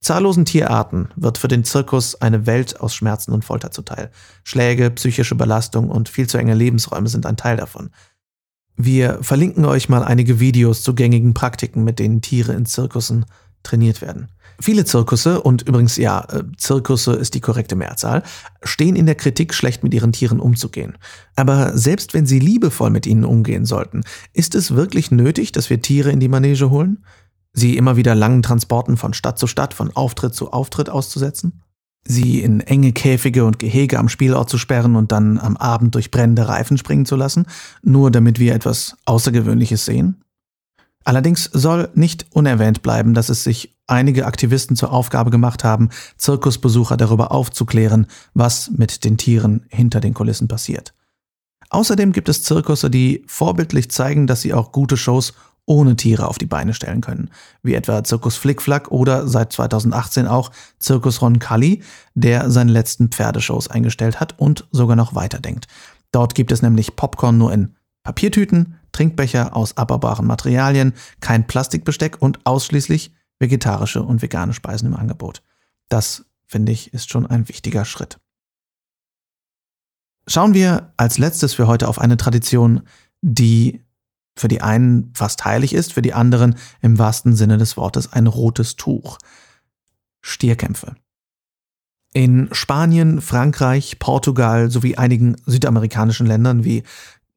Zahllosen 0.01 0.46
Tierarten 0.46 1.10
wird 1.15 1.38
für 1.38 1.48
den 1.48 1.63
Zirkus 1.63 2.15
eine 2.15 2.46
Welt 2.46 2.81
aus 2.81 2.93
Schmerzen 2.96 3.31
und 3.31 3.46
Folter 3.46 3.72
zuteil. 3.72 4.12
Schläge, 4.43 4.91
psychische 4.91 5.36
Belastung 5.36 5.89
und 5.89 6.10
viel 6.10 6.27
zu 6.27 6.38
enge 6.38 6.53
Lebensräume 6.53 7.08
sind 7.08 7.25
ein 7.25 7.38
Teil 7.38 7.58
davon. 7.58 7.91
Wir 8.75 9.19
verlinken 9.22 9.65
euch 9.65 9.89
mal 9.89 10.03
einige 10.03 10.39
Videos 10.39 10.84
zu 10.84 10.96
gängigen 10.96 11.34
Praktiken, 11.34 11.84
mit 11.84 12.00
denen 12.00 12.22
Tiere 12.22 12.53
in 12.53 12.65
Zirkussen 12.65 13.25
trainiert 13.63 14.01
werden. 14.01 14.29
Viele 14.61 14.83
Zirkusse, 14.83 15.41
und 15.41 15.61
übrigens 15.61 15.95
ja, 15.95 16.25
äh, 16.29 16.43
Zirkusse 16.57 17.13
ist 17.13 17.33
die 17.33 17.39
korrekte 17.39 17.75
Mehrzahl, 17.75 18.23
stehen 18.61 18.95
in 18.95 19.05
der 19.05 19.15
Kritik, 19.15 19.53
schlecht 19.53 19.83
mit 19.83 19.93
ihren 19.93 20.11
Tieren 20.11 20.39
umzugehen. 20.39 20.97
Aber 21.35 21.77
selbst 21.77 22.13
wenn 22.13 22.25
sie 22.25 22.39
liebevoll 22.39 22.89
mit 22.89 23.05
ihnen 23.05 23.23
umgehen 23.23 23.65
sollten, 23.65 24.01
ist 24.33 24.55
es 24.55 24.75
wirklich 24.75 25.11
nötig, 25.11 25.53
dass 25.53 25.69
wir 25.69 25.81
Tiere 25.81 26.11
in 26.11 26.19
die 26.19 26.27
Manege 26.27 26.69
holen? 26.69 27.05
Sie 27.53 27.77
immer 27.77 27.95
wieder 27.95 28.15
langen 28.15 28.41
Transporten 28.41 28.97
von 28.97 29.13
Stadt 29.13 29.39
zu 29.39 29.47
Stadt, 29.47 29.73
von 29.73 29.95
Auftritt 29.95 30.35
zu 30.35 30.51
Auftritt 30.51 30.89
auszusetzen? 30.89 31.63
sie 32.05 32.41
in 32.41 32.61
enge 32.61 32.91
Käfige 32.91 33.45
und 33.45 33.59
Gehege 33.59 33.99
am 33.99 34.09
Spielort 34.09 34.49
zu 34.49 34.57
sperren 34.57 34.95
und 34.95 35.11
dann 35.11 35.37
am 35.37 35.57
Abend 35.57 35.95
durch 35.95 36.11
brennende 36.11 36.47
Reifen 36.47 36.77
springen 36.77 37.05
zu 37.05 37.15
lassen, 37.15 37.45
nur 37.83 38.11
damit 38.11 38.39
wir 38.39 38.55
etwas 38.55 38.95
Außergewöhnliches 39.05 39.85
sehen? 39.85 40.23
Allerdings 41.06 41.46
soll 41.46 41.89
nicht 41.96 42.27
unerwähnt 42.32 42.82
bleiben, 42.82 43.13
dass 43.13 43.29
es 43.29 43.44
sich 43.44 43.75
einige 43.88 44.25
Aktivisten 44.25 44.75
zur 44.75 44.91
Aufgabe 44.91 45.32
gemacht 45.32 45.63
haben, 45.63 45.89
Zirkusbesucher 46.18 46.98
darüber 46.98 47.32
aufzuklären, 47.32 48.08
was 48.34 48.70
mit 48.72 49.03
den 49.03 49.18
Tieren 49.18 49.65
hinter 49.70 50.00
den 50.00 50.13
Kulissen 50.13 50.48
passiert. 50.48 50.94
Außerdem 51.70 52.12
gibt 52.12 52.29
es 52.29 52.44
Zirkusse, 52.44 52.89
die 52.89 53.24
vorbildlich 53.27 53.91
zeigen, 53.91 54.27
dass 54.27 54.41
sie 54.41 54.53
auch 54.53 54.72
gute 54.72 54.98
Shows 54.98 55.34
ohne 55.65 55.96
Tiere 55.96 56.27
auf 56.27 56.39
die 56.39 56.48
Beine 56.48 56.74
stellen 56.74 57.01
können, 57.01 57.29
wie 57.62 57.75
etwa 57.75 58.03
Zirkus 58.03 58.38
Flickflack 58.38 58.89
oder 58.89 59.27
seit 59.27 59.53
2018 59.53 60.25
auch 60.25 60.51
Zirkus 60.79 61.22
Roncalli, 61.22 61.84
der 62.15 62.50
seine 62.50 62.72
letzten 62.72 63.10
Pferdeshows 63.10 63.68
eingestellt 63.68 64.20
hat 64.20 64.39
und 64.39 64.68
sogar 64.72 64.96
noch 64.96 65.13
weiterdenkt. 65.13 65.68
Dort 66.12 66.34
gibt 66.34 66.51
es 66.51 66.63
nämlich 66.63 66.96
Popcorn 66.96 67.38
nur 67.38 67.53
in 67.53 67.75
Papiertüten, 68.03 68.78
Trinkbecher 68.91 69.55
aus 69.55 69.77
abbaubaren 69.77 70.25
Materialien, 70.25 70.93
kein 71.19 71.48
Plastikbesteck 71.48 72.22
und 72.22 72.46
ausschließlich 72.46 73.13
vegetarische 73.39 74.03
und 74.03 74.22
vegane 74.22 74.53
Speisen 74.53 74.88
im 74.88 74.96
Angebot. 74.96 75.41
Das, 75.88 76.25
finde 76.46 76.72
ich, 76.72 76.93
ist 76.93 77.10
schon 77.10 77.25
ein 77.25 77.48
wichtiger 77.48 77.86
Schritt. 77.86 78.19
Schauen 80.27 80.53
wir 80.53 80.93
als 80.98 81.17
letztes 81.17 81.53
für 81.53 81.67
heute 81.67 81.88
auf 81.88 82.00
eine 82.00 82.17
Tradition, 82.17 82.84
die 83.22 83.84
für 84.38 84.48
die 84.48 84.62
einen 84.62 85.12
fast 85.15 85.43
heilig 85.43 85.74
ist, 85.74 85.93
für 85.93 86.01
die 86.01 86.13
anderen 86.13 86.55
im 86.81 86.98
wahrsten 86.98 87.36
Sinne 87.36 87.58
des 87.58 87.77
Wortes 87.77 88.13
ein 88.13 88.27
rotes 88.27 88.75
Tuch. 88.75 89.17
Stierkämpfe. 90.22 90.96
In 92.13 92.50
Spanien, 92.51 93.22
Frankreich, 93.22 94.00
Portugal 94.00 94.72
sowie 94.72 94.96
einigen 94.96 95.36
südamerikanischen 95.46 96.25
Ländern 96.25 96.63
wie 96.63 96.84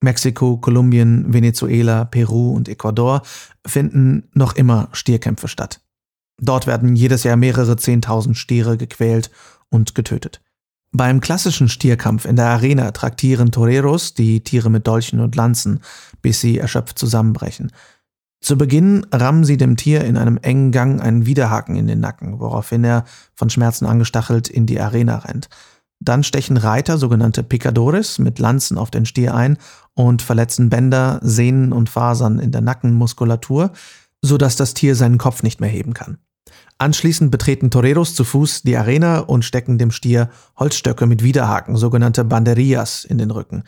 Mexiko, 0.02 0.56
Kolumbien, 0.56 1.32
Venezuela, 1.32 2.04
Peru 2.04 2.52
und 2.52 2.68
Ecuador 2.68 3.23
finden 3.66 4.28
noch 4.35 4.54
immer 4.54 4.88
Stierkämpfe 4.92 5.49
statt. 5.49 5.80
Dort 6.40 6.66
werden 6.66 6.97
jedes 6.97 7.23
Jahr 7.23 7.37
mehrere 7.37 7.76
Zehntausend 7.76 8.37
Stiere 8.37 8.76
gequält 8.76 9.30
und 9.68 9.94
getötet. 9.94 10.40
Beim 10.94 11.21
klassischen 11.21 11.68
Stierkampf 11.68 12.26
in 12.26 12.37
der 12.37 12.49
Arena 12.49 12.90
traktieren 12.90 13.50
Toreros 13.50 14.12
die 14.12 14.44
Tiere 14.44 14.68
mit 14.68 14.87
Dolchen 14.87 15.21
und 15.21 15.37
Lanzen, 15.37 15.80
bis 16.21 16.40
sie 16.40 16.59
erschöpft 16.59 16.99
zusammenbrechen. 16.99 17.73
Zu 18.42 18.59
Beginn 18.59 19.06
rammen 19.12 19.44
sie 19.44 19.56
dem 19.56 19.76
Tier 19.76 20.04
in 20.04 20.16
einem 20.16 20.37
engen 20.37 20.73
Gang 20.73 21.00
einen 21.00 21.25
Widerhaken 21.26 21.76
in 21.76 21.87
den 21.87 22.00
Nacken, 22.00 22.40
woraufhin 22.40 22.82
er 22.85 23.04
von 23.35 23.49
Schmerzen 23.49 23.87
angestachelt 23.87 24.49
in 24.49 24.66
die 24.66 24.80
Arena 24.80 25.18
rennt. 25.18 25.49
Dann 26.04 26.25
stechen 26.25 26.56
Reiter, 26.56 26.99
sogenannte 26.99 27.44
Picadores, 27.44 28.18
mit 28.18 28.40
Lanzen 28.40 28.76
auf 28.76 28.90
den 28.90 29.06
Stier 29.06 29.35
ein 29.35 29.56
und 29.94 30.21
verletzen 30.21 30.68
Bänder, 30.68 31.21
Sehnen 31.23 31.73
und 31.73 31.88
Fasern 31.88 32.40
in 32.40 32.50
der 32.50 32.61
Nackenmuskulatur, 32.61 33.71
sodass 34.21 34.56
das 34.56 34.75
Tier 34.75 34.97
seinen 34.97 35.18
Kopf 35.18 35.44
nicht 35.44 35.61
mehr 35.61 35.71
heben 35.71 35.94
kann. 35.94 36.18
Anschließend 36.78 37.30
betreten 37.30 37.71
Toreros 37.71 38.16
zu 38.16 38.25
Fuß 38.25 38.62
die 38.62 38.76
Arena 38.76 39.21
und 39.21 39.44
stecken 39.44 39.78
dem 39.78 39.92
Stier 39.92 40.30
Holzstöcke 40.56 41.06
mit 41.06 41.23
Widerhaken, 41.23 41.76
sogenannte 41.76 42.25
Banderillas, 42.25 43.04
in 43.04 43.18
den 43.18 43.30
Rücken. 43.30 43.62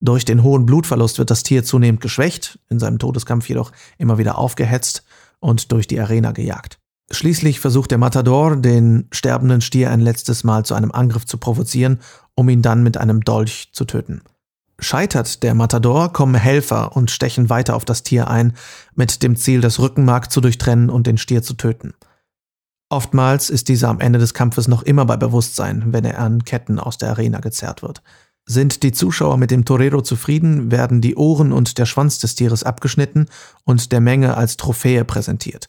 Durch 0.00 0.24
den 0.24 0.42
hohen 0.42 0.64
Blutverlust 0.64 1.18
wird 1.18 1.30
das 1.30 1.42
Tier 1.42 1.64
zunehmend 1.64 2.00
geschwächt, 2.00 2.58
in 2.70 2.78
seinem 2.78 2.98
Todeskampf 2.98 3.46
jedoch 3.46 3.72
immer 3.98 4.16
wieder 4.16 4.38
aufgehetzt 4.38 5.04
und 5.40 5.70
durch 5.70 5.86
die 5.86 6.00
Arena 6.00 6.32
gejagt. 6.32 6.78
Schließlich 7.10 7.60
versucht 7.60 7.90
der 7.90 7.98
Matador, 7.98 8.56
den 8.56 9.08
sterbenden 9.12 9.62
Stier 9.62 9.90
ein 9.90 10.00
letztes 10.00 10.44
Mal 10.44 10.64
zu 10.64 10.74
einem 10.74 10.92
Angriff 10.92 11.24
zu 11.24 11.38
provozieren, 11.38 12.00
um 12.34 12.48
ihn 12.48 12.60
dann 12.60 12.82
mit 12.82 12.98
einem 12.98 13.22
Dolch 13.22 13.70
zu 13.72 13.86
töten. 13.86 14.20
Scheitert 14.78 15.42
der 15.42 15.54
Matador, 15.54 16.12
kommen 16.12 16.34
Helfer 16.34 16.94
und 16.94 17.10
stechen 17.10 17.50
weiter 17.50 17.74
auf 17.74 17.84
das 17.84 18.02
Tier 18.02 18.28
ein, 18.28 18.52
mit 18.94 19.22
dem 19.22 19.36
Ziel, 19.36 19.60
das 19.60 19.80
Rückenmark 19.80 20.30
zu 20.30 20.40
durchtrennen 20.40 20.90
und 20.90 21.06
den 21.06 21.18
Stier 21.18 21.42
zu 21.42 21.54
töten. 21.54 21.94
Oftmals 22.90 23.50
ist 23.50 23.68
dieser 23.68 23.88
am 23.88 24.00
Ende 24.00 24.18
des 24.18 24.34
Kampfes 24.34 24.68
noch 24.68 24.82
immer 24.82 25.04
bei 25.04 25.16
Bewusstsein, 25.16 25.92
wenn 25.92 26.04
er 26.04 26.20
an 26.20 26.44
Ketten 26.44 26.78
aus 26.78 26.96
der 26.96 27.10
Arena 27.10 27.40
gezerrt 27.40 27.82
wird. 27.82 28.02
Sind 28.46 28.82
die 28.82 28.92
Zuschauer 28.92 29.36
mit 29.36 29.50
dem 29.50 29.64
Torero 29.64 30.00
zufrieden, 30.00 30.70
werden 30.70 31.00
die 31.00 31.16
Ohren 31.16 31.52
und 31.52 31.76
der 31.76 31.84
Schwanz 31.84 32.18
des 32.18 32.34
Tieres 32.34 32.62
abgeschnitten 32.62 33.26
und 33.64 33.92
der 33.92 34.00
Menge 34.00 34.36
als 34.36 34.56
Trophäe 34.56 35.04
präsentiert. 35.04 35.68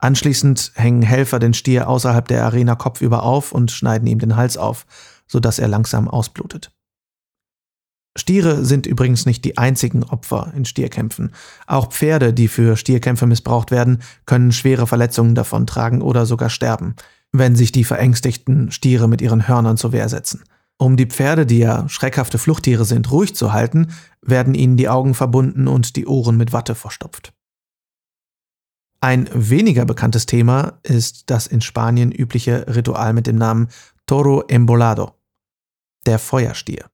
Anschließend 0.00 0.72
hängen 0.74 1.02
Helfer 1.02 1.38
den 1.38 1.52
Stier 1.52 1.88
außerhalb 1.88 2.26
der 2.26 2.44
Arena 2.44 2.74
kopfüber 2.74 3.22
auf 3.22 3.52
und 3.52 3.70
schneiden 3.70 4.08
ihm 4.08 4.18
den 4.18 4.36
Hals 4.36 4.56
auf, 4.56 4.86
sodass 5.26 5.58
er 5.58 5.68
langsam 5.68 6.08
ausblutet. 6.08 6.72
Stiere 8.16 8.64
sind 8.64 8.86
übrigens 8.86 9.24
nicht 9.24 9.44
die 9.44 9.56
einzigen 9.56 10.02
Opfer 10.02 10.52
in 10.56 10.64
Stierkämpfen. 10.64 11.32
Auch 11.66 11.90
Pferde, 11.90 12.32
die 12.32 12.48
für 12.48 12.76
Stierkämpfe 12.76 13.26
missbraucht 13.26 13.70
werden, 13.70 14.02
können 14.26 14.52
schwere 14.52 14.86
Verletzungen 14.86 15.34
davontragen 15.34 16.02
oder 16.02 16.26
sogar 16.26 16.50
sterben, 16.50 16.96
wenn 17.30 17.54
sich 17.54 17.70
die 17.70 17.84
verängstigten 17.84 18.72
Stiere 18.72 19.06
mit 19.06 19.20
ihren 19.20 19.46
Hörnern 19.46 19.76
zur 19.76 19.92
Wehr 19.92 20.08
setzen. 20.08 20.42
Um 20.76 20.96
die 20.96 21.06
Pferde, 21.06 21.46
die 21.46 21.58
ja 21.58 21.88
schreckhafte 21.88 22.38
Fluchttiere 22.38 22.84
sind, 22.84 23.12
ruhig 23.12 23.36
zu 23.36 23.52
halten, 23.52 23.92
werden 24.22 24.54
ihnen 24.54 24.76
die 24.76 24.88
Augen 24.88 25.14
verbunden 25.14 25.68
und 25.68 25.94
die 25.94 26.06
Ohren 26.06 26.36
mit 26.36 26.52
Watte 26.52 26.74
verstopft. 26.74 27.32
Ein 29.02 29.30
weniger 29.32 29.86
bekanntes 29.86 30.26
Thema 30.26 30.78
ist 30.82 31.30
das 31.30 31.46
in 31.46 31.62
Spanien 31.62 32.12
übliche 32.12 32.66
Ritual 32.68 33.14
mit 33.14 33.26
dem 33.26 33.36
Namen 33.36 33.68
Toro 34.06 34.44
Embolado, 34.46 35.14
der 36.04 36.18
Feuerstier. 36.18 36.84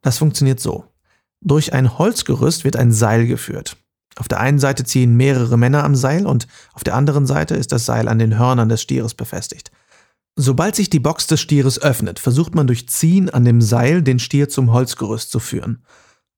Das 0.00 0.16
funktioniert 0.16 0.58
so. 0.58 0.86
Durch 1.42 1.74
ein 1.74 1.98
Holzgerüst 1.98 2.64
wird 2.64 2.76
ein 2.76 2.92
Seil 2.92 3.26
geführt. 3.26 3.76
Auf 4.16 4.26
der 4.26 4.40
einen 4.40 4.58
Seite 4.58 4.84
ziehen 4.84 5.16
mehrere 5.16 5.58
Männer 5.58 5.84
am 5.84 5.94
Seil 5.96 6.26
und 6.26 6.46
auf 6.72 6.82
der 6.82 6.94
anderen 6.94 7.26
Seite 7.26 7.56
ist 7.56 7.72
das 7.72 7.84
Seil 7.84 8.08
an 8.08 8.18
den 8.18 8.38
Hörnern 8.38 8.70
des 8.70 8.80
Stieres 8.80 9.12
befestigt. 9.12 9.70
Sobald 10.36 10.74
sich 10.74 10.88
die 10.88 11.00
Box 11.00 11.26
des 11.26 11.42
Stieres 11.42 11.80
öffnet, 11.80 12.18
versucht 12.18 12.54
man 12.54 12.66
durch 12.66 12.88
Ziehen 12.88 13.28
an 13.28 13.44
dem 13.44 13.60
Seil 13.60 14.02
den 14.02 14.18
Stier 14.18 14.48
zum 14.48 14.72
Holzgerüst 14.72 15.30
zu 15.30 15.40
führen. 15.40 15.84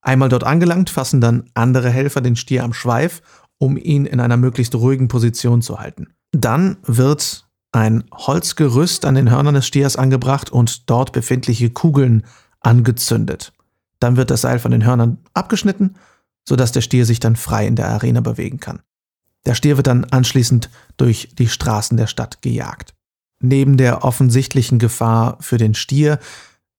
Einmal 0.01 0.29
dort 0.29 0.45
angelangt, 0.45 0.91
fassen 0.91 1.21
dann 1.21 1.51
andere 1.55 1.91
Helfer 1.91 2.21
den 2.21 2.37
Stier 2.37 2.65
am 2.65 2.73
Schweif, 2.73 3.23
um 3.59 3.77
ihn 3.77 4.07
in 4.07 4.21
einer 4.21 4.37
möglichst 4.37 4.75
ruhigen 4.75 5.09
Position 5.09 5.63
zu 5.63 5.79
halten. 5.79 6.09
Dann 6.33 6.77
wird 6.83 7.47
ein 7.73 8.05
Holzgerüst 8.13 9.05
an 9.05 9.15
den 9.15 9.31
Hörnern 9.31 9.55
des 9.55 9.67
Stiers 9.67 9.97
angebracht 9.97 10.51
und 10.51 10.89
dort 10.89 11.13
befindliche 11.13 11.71
Kugeln 11.71 12.25
angezündet. 12.61 13.53
Dann 14.01 14.17
wird 14.17 14.31
das 14.31 14.43
Seil 14.43 14.59
von 14.59 14.71
den 14.71 14.85
Hörnern 14.85 15.19
abgeschnitten, 15.35 15.97
sodass 16.49 16.73
der 16.73 16.81
Stier 16.81 17.07
sich 17.07 17.21
dann 17.21 17.37
frei 17.37 17.67
in 17.67 17.77
der 17.77 17.89
Arena 17.89 18.21
bewegen 18.21 18.61
kann. 18.61 18.81
Der 19.47 19.55
Stier 19.55 19.77
wird 19.77 19.87
dann 19.87 20.05
anschließend 20.05 20.71
durch 20.97 21.31
die 21.39 21.49
Straßen 21.49 21.97
der 21.97 22.07
Stadt 22.07 22.43
gejagt. 22.43 22.95
Neben 23.41 23.77
der 23.77 24.05
offensichtlichen 24.05 24.79
Gefahr 24.79 25.39
für 25.41 25.59
den 25.59 25.75
Stier 25.75 26.19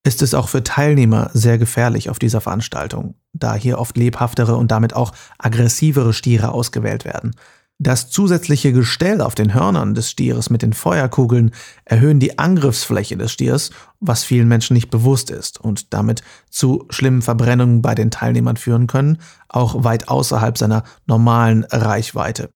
ist 0.03 0.21
es 0.21 0.33
auch 0.33 0.49
für 0.49 0.63
Teilnehmer 0.63 1.29
sehr 1.33 1.57
gefährlich 1.57 2.09
auf 2.09 2.19
dieser 2.19 2.41
Veranstaltung, 2.41 3.15
da 3.39 3.55
hier 3.55 3.79
oft 3.79 3.97
lebhaftere 3.97 4.55
und 4.55 4.71
damit 4.71 4.95
auch 4.95 5.13
aggressivere 5.37 6.13
Stiere 6.13 6.51
ausgewählt 6.51 7.05
werden. 7.05 7.33
Das 7.79 8.09
zusätzliche 8.09 8.73
Gestell 8.73 9.21
auf 9.21 9.35
den 9.35 9.53
Hörnern 9.53 9.93
des 9.93 10.09
Stieres 10.09 10.49
mit 10.49 10.63
den 10.63 10.73
Feuerkugeln 10.73 11.51
erhöhen 11.85 12.19
die 12.19 12.39
Angriffsfläche 12.39 13.17
des 13.17 13.31
Stiers, 13.31 13.69
was 13.99 14.23
vielen 14.23 14.47
Menschen 14.47 14.73
nicht 14.73 14.89
bewusst 14.89 15.29
ist 15.29 15.61
und 15.61 15.93
damit 15.93 16.23
zu 16.49 16.85
schlimmen 16.89 17.21
Verbrennungen 17.21 17.83
bei 17.83 17.93
den 17.93 18.09
Teilnehmern 18.09 18.57
führen 18.57 18.87
können, 18.87 19.19
auch 19.47 19.83
weit 19.83 20.07
außerhalb 20.07 20.57
seiner 20.57 20.83
normalen 21.05 21.65
Reichweite. 21.65 22.49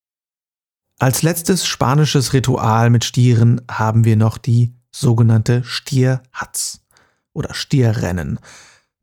Als 0.97 1.21
letztes 1.21 1.67
spanisches 1.67 2.33
Ritual 2.33 2.89
mit 2.89 3.03
Stieren 3.03 3.61
haben 3.69 4.05
wir 4.05 4.15
noch 4.15 4.39
die 4.39 4.73
sogenannte 4.91 5.63
Stierhatz 5.63 6.81
oder 7.33 7.53
Stierrennen. 7.53 8.39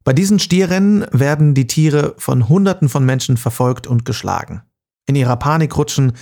Bei 0.08 0.14
diesen 0.14 0.38
Stierrennen 0.38 1.04
werden 1.12 1.52
die 1.52 1.66
Tiere 1.66 2.14
von 2.16 2.48
Hunderten 2.48 2.88
von 2.88 3.04
Menschen 3.04 3.36
verfolgt 3.36 3.86
und 3.86 4.06
geschlagen. 4.06 4.62
In 5.04 5.14
ihrer 5.14 5.36
Panik 5.36 5.76
rutschen 5.76 6.14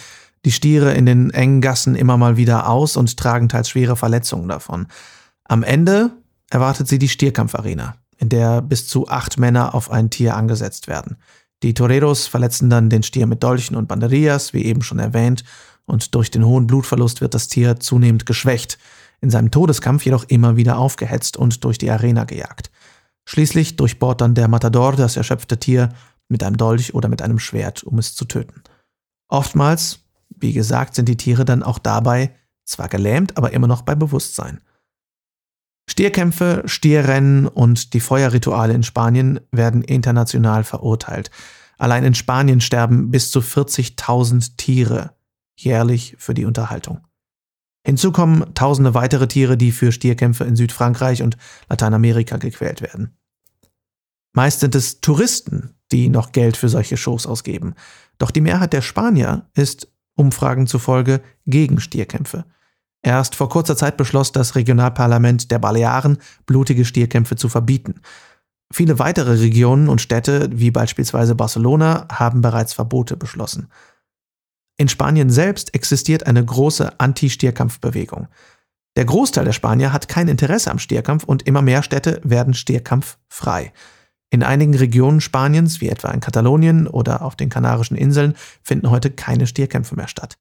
die 0.44 0.50
Stiere 0.50 0.94
in 0.94 1.06
den 1.06 1.30
engen 1.30 1.60
Gassen 1.60 1.94
immer 1.94 2.16
mal 2.16 2.36
wieder 2.36 2.68
aus 2.68 2.96
und 2.96 3.16
tragen 3.16 3.48
teils 3.48 3.68
schwere 3.68 3.94
Verletzungen 3.94 4.48
davon. 4.48 4.88
Am 5.44 5.62
Ende 5.62 6.10
erwartet 6.50 6.88
sie 6.88 6.98
die 6.98 7.08
Stierkampfarena, 7.08 7.94
in 8.16 8.28
der 8.28 8.60
bis 8.60 8.88
zu 8.88 9.06
acht 9.06 9.38
Männer 9.38 9.72
auf 9.72 9.88
ein 9.88 10.10
Tier 10.10 10.34
angesetzt 10.34 10.88
werden. 10.88 11.16
Die 11.62 11.72
Toreros 11.72 12.26
verletzen 12.26 12.68
dann 12.68 12.90
den 12.90 13.04
Stier 13.04 13.28
mit 13.28 13.44
Dolchen 13.44 13.76
und 13.76 13.86
Banderillas, 13.86 14.52
wie 14.52 14.64
eben 14.64 14.82
schon 14.82 14.98
erwähnt, 14.98 15.44
und 15.84 16.16
durch 16.16 16.32
den 16.32 16.44
hohen 16.44 16.66
Blutverlust 16.66 17.20
wird 17.20 17.34
das 17.34 17.46
Tier 17.46 17.78
zunehmend 17.78 18.26
geschwächt, 18.26 18.78
in 19.20 19.30
seinem 19.30 19.52
Todeskampf 19.52 20.04
jedoch 20.04 20.24
immer 20.26 20.56
wieder 20.56 20.76
aufgehetzt 20.76 21.36
und 21.36 21.62
durch 21.62 21.78
die 21.78 21.92
Arena 21.92 22.24
gejagt. 22.24 22.72
Schließlich 23.28 23.76
durchbohrt 23.76 24.20
dann 24.20 24.34
der 24.34 24.48
Matador 24.48 24.94
das 24.94 25.16
erschöpfte 25.16 25.58
Tier 25.58 25.90
mit 26.28 26.42
einem 26.42 26.56
Dolch 26.56 26.94
oder 26.94 27.08
mit 27.08 27.22
einem 27.22 27.38
Schwert, 27.38 27.82
um 27.84 27.98
es 27.98 28.14
zu 28.14 28.24
töten. 28.24 28.62
Oftmals, 29.28 30.00
wie 30.28 30.52
gesagt, 30.52 30.94
sind 30.94 31.08
die 31.08 31.16
Tiere 31.16 31.44
dann 31.44 31.62
auch 31.62 31.78
dabei 31.78 32.34
zwar 32.64 32.88
gelähmt, 32.88 33.36
aber 33.36 33.52
immer 33.52 33.66
noch 33.66 33.82
bei 33.82 33.94
Bewusstsein. 33.94 34.60
Stierkämpfe, 35.88 36.62
Stierrennen 36.66 37.46
und 37.46 37.94
die 37.94 38.00
Feuerrituale 38.00 38.74
in 38.74 38.82
Spanien 38.82 39.40
werden 39.52 39.82
international 39.82 40.64
verurteilt. 40.64 41.30
Allein 41.78 42.04
in 42.04 42.14
Spanien 42.14 42.60
sterben 42.60 43.10
bis 43.10 43.30
zu 43.30 43.40
40.000 43.40 44.56
Tiere 44.56 45.14
jährlich 45.56 46.16
für 46.18 46.34
die 46.34 46.44
Unterhaltung. 46.44 47.06
Hinzu 47.86 48.10
kommen 48.10 48.52
tausende 48.54 48.94
weitere 48.94 49.28
Tiere, 49.28 49.56
die 49.56 49.70
für 49.70 49.92
Stierkämpfe 49.92 50.42
in 50.42 50.56
Südfrankreich 50.56 51.22
und 51.22 51.36
Lateinamerika 51.68 52.36
gequält 52.36 52.82
werden. 52.82 53.16
Meist 54.32 54.58
sind 54.58 54.74
es 54.74 55.00
Touristen, 55.00 55.70
die 55.92 56.08
noch 56.08 56.32
Geld 56.32 56.56
für 56.56 56.68
solche 56.68 56.96
Shows 56.96 57.28
ausgeben. 57.28 57.74
Doch 58.18 58.32
die 58.32 58.40
Mehrheit 58.40 58.72
der 58.72 58.82
Spanier 58.82 59.48
ist 59.54 59.86
Umfragen 60.16 60.66
zufolge 60.66 61.20
gegen 61.46 61.78
Stierkämpfe. 61.78 62.44
Erst 63.02 63.36
vor 63.36 63.48
kurzer 63.48 63.76
Zeit 63.76 63.96
beschloss 63.96 64.32
das 64.32 64.56
Regionalparlament 64.56 65.52
der 65.52 65.60
Balearen, 65.60 66.18
blutige 66.44 66.84
Stierkämpfe 66.84 67.36
zu 67.36 67.48
verbieten. 67.48 68.00
Viele 68.72 68.98
weitere 68.98 69.38
Regionen 69.38 69.88
und 69.88 70.00
Städte, 70.00 70.48
wie 70.50 70.72
beispielsweise 70.72 71.36
Barcelona, 71.36 72.08
haben 72.10 72.40
bereits 72.40 72.72
Verbote 72.72 73.16
beschlossen. 73.16 73.68
In 74.78 74.88
Spanien 74.88 75.30
selbst 75.30 75.74
existiert 75.74 76.26
eine 76.26 76.44
große 76.44 77.00
Anti-Stierkampfbewegung. 77.00 78.28
Der 78.96 79.04
Großteil 79.04 79.44
der 79.44 79.52
Spanier 79.52 79.92
hat 79.92 80.08
kein 80.08 80.28
Interesse 80.28 80.70
am 80.70 80.78
Stierkampf 80.78 81.24
und 81.24 81.42
immer 81.42 81.62
mehr 81.62 81.82
Städte 81.82 82.20
werden 82.24 82.54
stierkampffrei. 82.54 83.72
In 84.30 84.42
einigen 84.42 84.74
Regionen 84.74 85.20
Spaniens, 85.20 85.80
wie 85.80 85.88
etwa 85.88 86.10
in 86.10 86.20
Katalonien 86.20 86.88
oder 86.88 87.22
auf 87.22 87.36
den 87.36 87.48
Kanarischen 87.48 87.96
Inseln, 87.96 88.34
finden 88.62 88.90
heute 88.90 89.10
keine 89.10 89.46
Stierkämpfe 89.46 89.94
mehr 89.94 90.08
statt. 90.08 90.38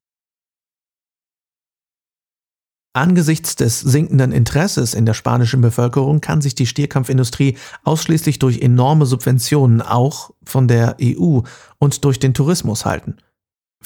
Angesichts 2.94 3.56
des 3.56 3.80
sinkenden 3.80 4.32
Interesses 4.32 4.94
in 4.94 5.04
der 5.04 5.12
spanischen 5.12 5.60
Bevölkerung 5.60 6.22
kann 6.22 6.40
sich 6.40 6.54
die 6.54 6.66
Stierkampfindustrie 6.66 7.58
ausschließlich 7.84 8.38
durch 8.38 8.62
enorme 8.62 9.04
Subventionen 9.04 9.82
auch 9.82 10.30
von 10.42 10.66
der 10.66 10.96
EU 11.02 11.40
und 11.78 12.04
durch 12.06 12.18
den 12.18 12.32
Tourismus 12.32 12.86
halten. 12.86 13.18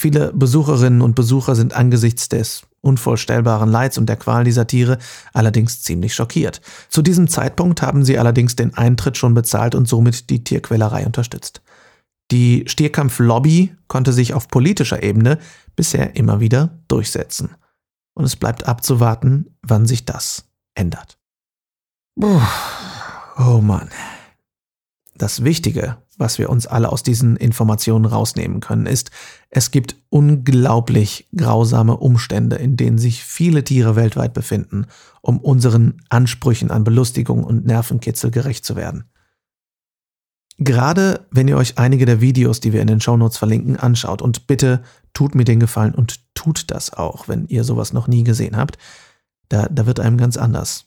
Viele 0.01 0.33
Besucherinnen 0.33 1.03
und 1.03 1.15
Besucher 1.15 1.55
sind 1.55 1.75
angesichts 1.75 2.31
des 2.31 2.63
unvorstellbaren 2.81 3.69
Leids 3.69 3.99
und 3.99 4.07
der 4.09 4.17
Qual 4.17 4.45
dieser 4.45 4.67
Tiere 4.67 4.97
allerdings 5.35 5.83
ziemlich 5.83 6.15
schockiert. 6.15 6.63
Zu 6.89 7.03
diesem 7.03 7.29
Zeitpunkt 7.29 7.83
haben 7.83 8.03
sie 8.03 8.19
allerdings 8.19 8.57
den 8.57 8.73
Eintritt 8.73 9.19
schon 9.19 9.35
bezahlt 9.35 9.75
und 9.75 9.87
somit 9.87 10.31
die 10.31 10.43
Tierquälerei 10.43 11.05
unterstützt. 11.05 11.61
Die 12.31 12.65
Stierkampflobby 12.67 13.77
konnte 13.89 14.15
sich 14.15 14.33
auf 14.33 14.49
politischer 14.49 15.03
Ebene 15.03 15.37
bisher 15.77 16.17
immer 16.17 16.41
wieder 16.41 16.79
durchsetzen. 16.89 17.51
Und 18.15 18.25
es 18.25 18.37
bleibt 18.37 18.67
abzuwarten, 18.67 19.55
wann 19.61 19.85
sich 19.85 20.07
das 20.07 20.47
ändert. 20.75 21.19
Oh 22.17 23.61
Mann. 23.61 23.91
Das 25.15 25.45
Wichtige, 25.45 25.99
was 26.21 26.39
wir 26.39 26.51
uns 26.51 26.67
alle 26.67 26.93
aus 26.93 27.03
diesen 27.03 27.37
Informationen 27.37 28.05
rausnehmen 28.05 28.61
können, 28.61 28.87
ist, 28.87 29.11
es 29.49 29.71
gibt 29.71 29.97
unglaublich 30.11 31.29
grausame 31.35 31.97
Umstände, 31.97 32.57
in 32.57 32.77
denen 32.77 32.99
sich 32.99 33.25
viele 33.25 33.65
Tiere 33.65 33.97
weltweit 33.97 34.35
befinden, 34.35 34.87
um 35.23 35.41
unseren 35.41 36.03
Ansprüchen 36.11 36.71
an 36.71 36.85
Belustigung 36.85 37.43
und 37.43 37.67
Nervenkitzel 37.67 38.31
gerecht 38.31 38.65
zu 38.65 38.77
werden. 38.77 39.05
Gerade 40.59 41.27
wenn 41.31 41.49
ihr 41.49 41.57
euch 41.57 41.79
einige 41.79 42.05
der 42.05 42.21
Videos, 42.21 42.61
die 42.61 42.75
wir 42.75 42.83
in 42.83 42.87
den 42.87 43.01
Shownotes 43.01 43.39
verlinken, 43.39 43.77
anschaut 43.77 44.21
und 44.21 44.47
bitte 44.47 44.83
tut 45.15 45.35
mir 45.35 45.45
den 45.45 45.59
Gefallen 45.59 45.95
und 45.95 46.21
tut 46.35 46.71
das 46.71 46.93
auch, 46.93 47.29
wenn 47.29 47.47
ihr 47.47 47.65
sowas 47.65 47.95
noch 47.95 48.09
nie 48.09 48.25
gesehen 48.25 48.57
habt, 48.57 48.77
da, 49.49 49.69
da 49.71 49.87
wird 49.87 50.01
einem 50.01 50.19
ganz 50.19 50.37
anders. 50.37 50.85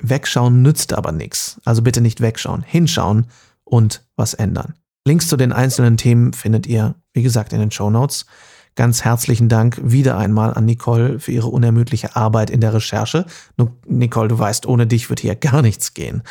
Wegschauen 0.00 0.62
nützt 0.62 0.92
aber 0.92 1.12
nichts. 1.12 1.60
Also 1.64 1.82
bitte 1.82 2.00
nicht 2.00 2.20
wegschauen, 2.20 2.62
hinschauen 2.62 3.26
und 3.70 4.04
was 4.16 4.34
ändern. 4.34 4.74
Links 5.06 5.28
zu 5.28 5.36
den 5.36 5.52
einzelnen 5.52 5.96
Themen 5.96 6.32
findet 6.32 6.66
ihr, 6.66 6.94
wie 7.14 7.22
gesagt, 7.22 7.52
in 7.52 7.60
den 7.60 7.70
Show 7.70 7.90
Notes. 7.90 8.26
Ganz 8.76 9.02
herzlichen 9.04 9.48
Dank 9.48 9.80
wieder 9.82 10.18
einmal 10.18 10.54
an 10.54 10.66
Nicole 10.66 11.18
für 11.18 11.32
ihre 11.32 11.48
unermüdliche 11.48 12.14
Arbeit 12.16 12.50
in 12.50 12.60
der 12.60 12.74
Recherche. 12.74 13.26
Nicole, 13.86 14.28
du 14.28 14.38
weißt, 14.38 14.66
ohne 14.66 14.86
dich 14.86 15.08
wird 15.08 15.20
hier 15.20 15.34
gar 15.34 15.62
nichts 15.62 15.94
gehen. 15.94 16.22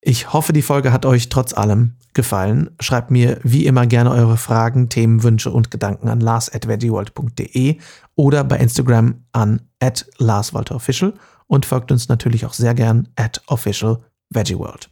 Ich 0.00 0.32
hoffe, 0.32 0.52
die 0.52 0.62
Folge 0.62 0.92
hat 0.92 1.06
euch 1.06 1.28
trotz 1.28 1.52
allem 1.52 1.92
gefallen. 2.12 2.70
Schreibt 2.80 3.12
mir 3.12 3.38
wie 3.44 3.66
immer 3.66 3.86
gerne 3.86 4.10
eure 4.10 4.36
Fragen, 4.36 4.88
Themen, 4.88 5.22
Wünsche 5.22 5.52
und 5.52 5.70
Gedanken 5.70 6.08
an 6.08 6.20
lars.veggieworld.de 6.20 7.78
oder 8.16 8.42
bei 8.42 8.56
Instagram 8.56 9.24
an 9.30 9.62
larswalterofficial 10.18 11.14
und 11.46 11.66
folgt 11.66 11.92
uns 11.92 12.08
natürlich 12.08 12.46
auch 12.46 12.52
sehr 12.52 12.74
gern 12.74 13.08
at 13.14 13.42
officialveggieworld. 13.46 14.90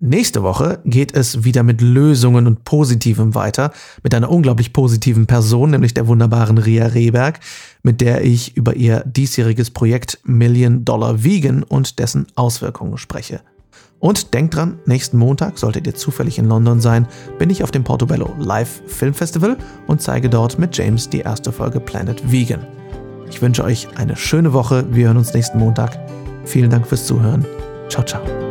Nächste 0.00 0.42
Woche 0.42 0.80
geht 0.84 1.14
es 1.14 1.44
wieder 1.44 1.62
mit 1.62 1.80
Lösungen 1.80 2.46
und 2.46 2.64
Positivem 2.64 3.34
weiter, 3.34 3.72
mit 4.02 4.14
einer 4.14 4.30
unglaublich 4.30 4.72
positiven 4.72 5.26
Person, 5.26 5.70
nämlich 5.70 5.94
der 5.94 6.06
wunderbaren 6.08 6.58
Ria 6.58 6.86
Rehberg, 6.86 7.40
mit 7.82 8.00
der 8.00 8.24
ich 8.24 8.56
über 8.56 8.74
ihr 8.74 9.04
diesjähriges 9.06 9.70
Projekt 9.70 10.18
Million 10.24 10.84
Dollar 10.84 11.22
Vegan 11.22 11.62
und 11.62 11.98
dessen 12.00 12.26
Auswirkungen 12.34 12.98
spreche. 12.98 13.40
Und 14.00 14.34
denkt 14.34 14.54
dran, 14.54 14.78
nächsten 14.84 15.16
Montag, 15.16 15.58
solltet 15.58 15.86
ihr 15.86 15.94
zufällig 15.94 16.38
in 16.38 16.48
London 16.48 16.80
sein, 16.80 17.06
bin 17.38 17.48
ich 17.48 17.62
auf 17.62 17.70
dem 17.70 17.84
Portobello 17.84 18.34
Live 18.38 18.82
Film 18.86 19.14
Festival 19.14 19.56
und 19.86 20.02
zeige 20.02 20.28
dort 20.28 20.58
mit 20.58 20.76
James 20.76 21.08
die 21.08 21.20
erste 21.20 21.52
Folge 21.52 21.80
Planet 21.80 22.30
Vegan. 22.30 22.66
Ich 23.30 23.40
wünsche 23.40 23.64
euch 23.64 23.88
eine 23.96 24.16
schöne 24.16 24.52
Woche, 24.52 24.84
wir 24.90 25.06
hören 25.06 25.16
uns 25.16 25.32
nächsten 25.32 25.58
Montag. 25.58 25.98
Vielen 26.44 26.68
Dank 26.68 26.86
fürs 26.86 27.06
Zuhören. 27.06 27.46
Ciao, 27.88 28.04
ciao. 28.04 28.43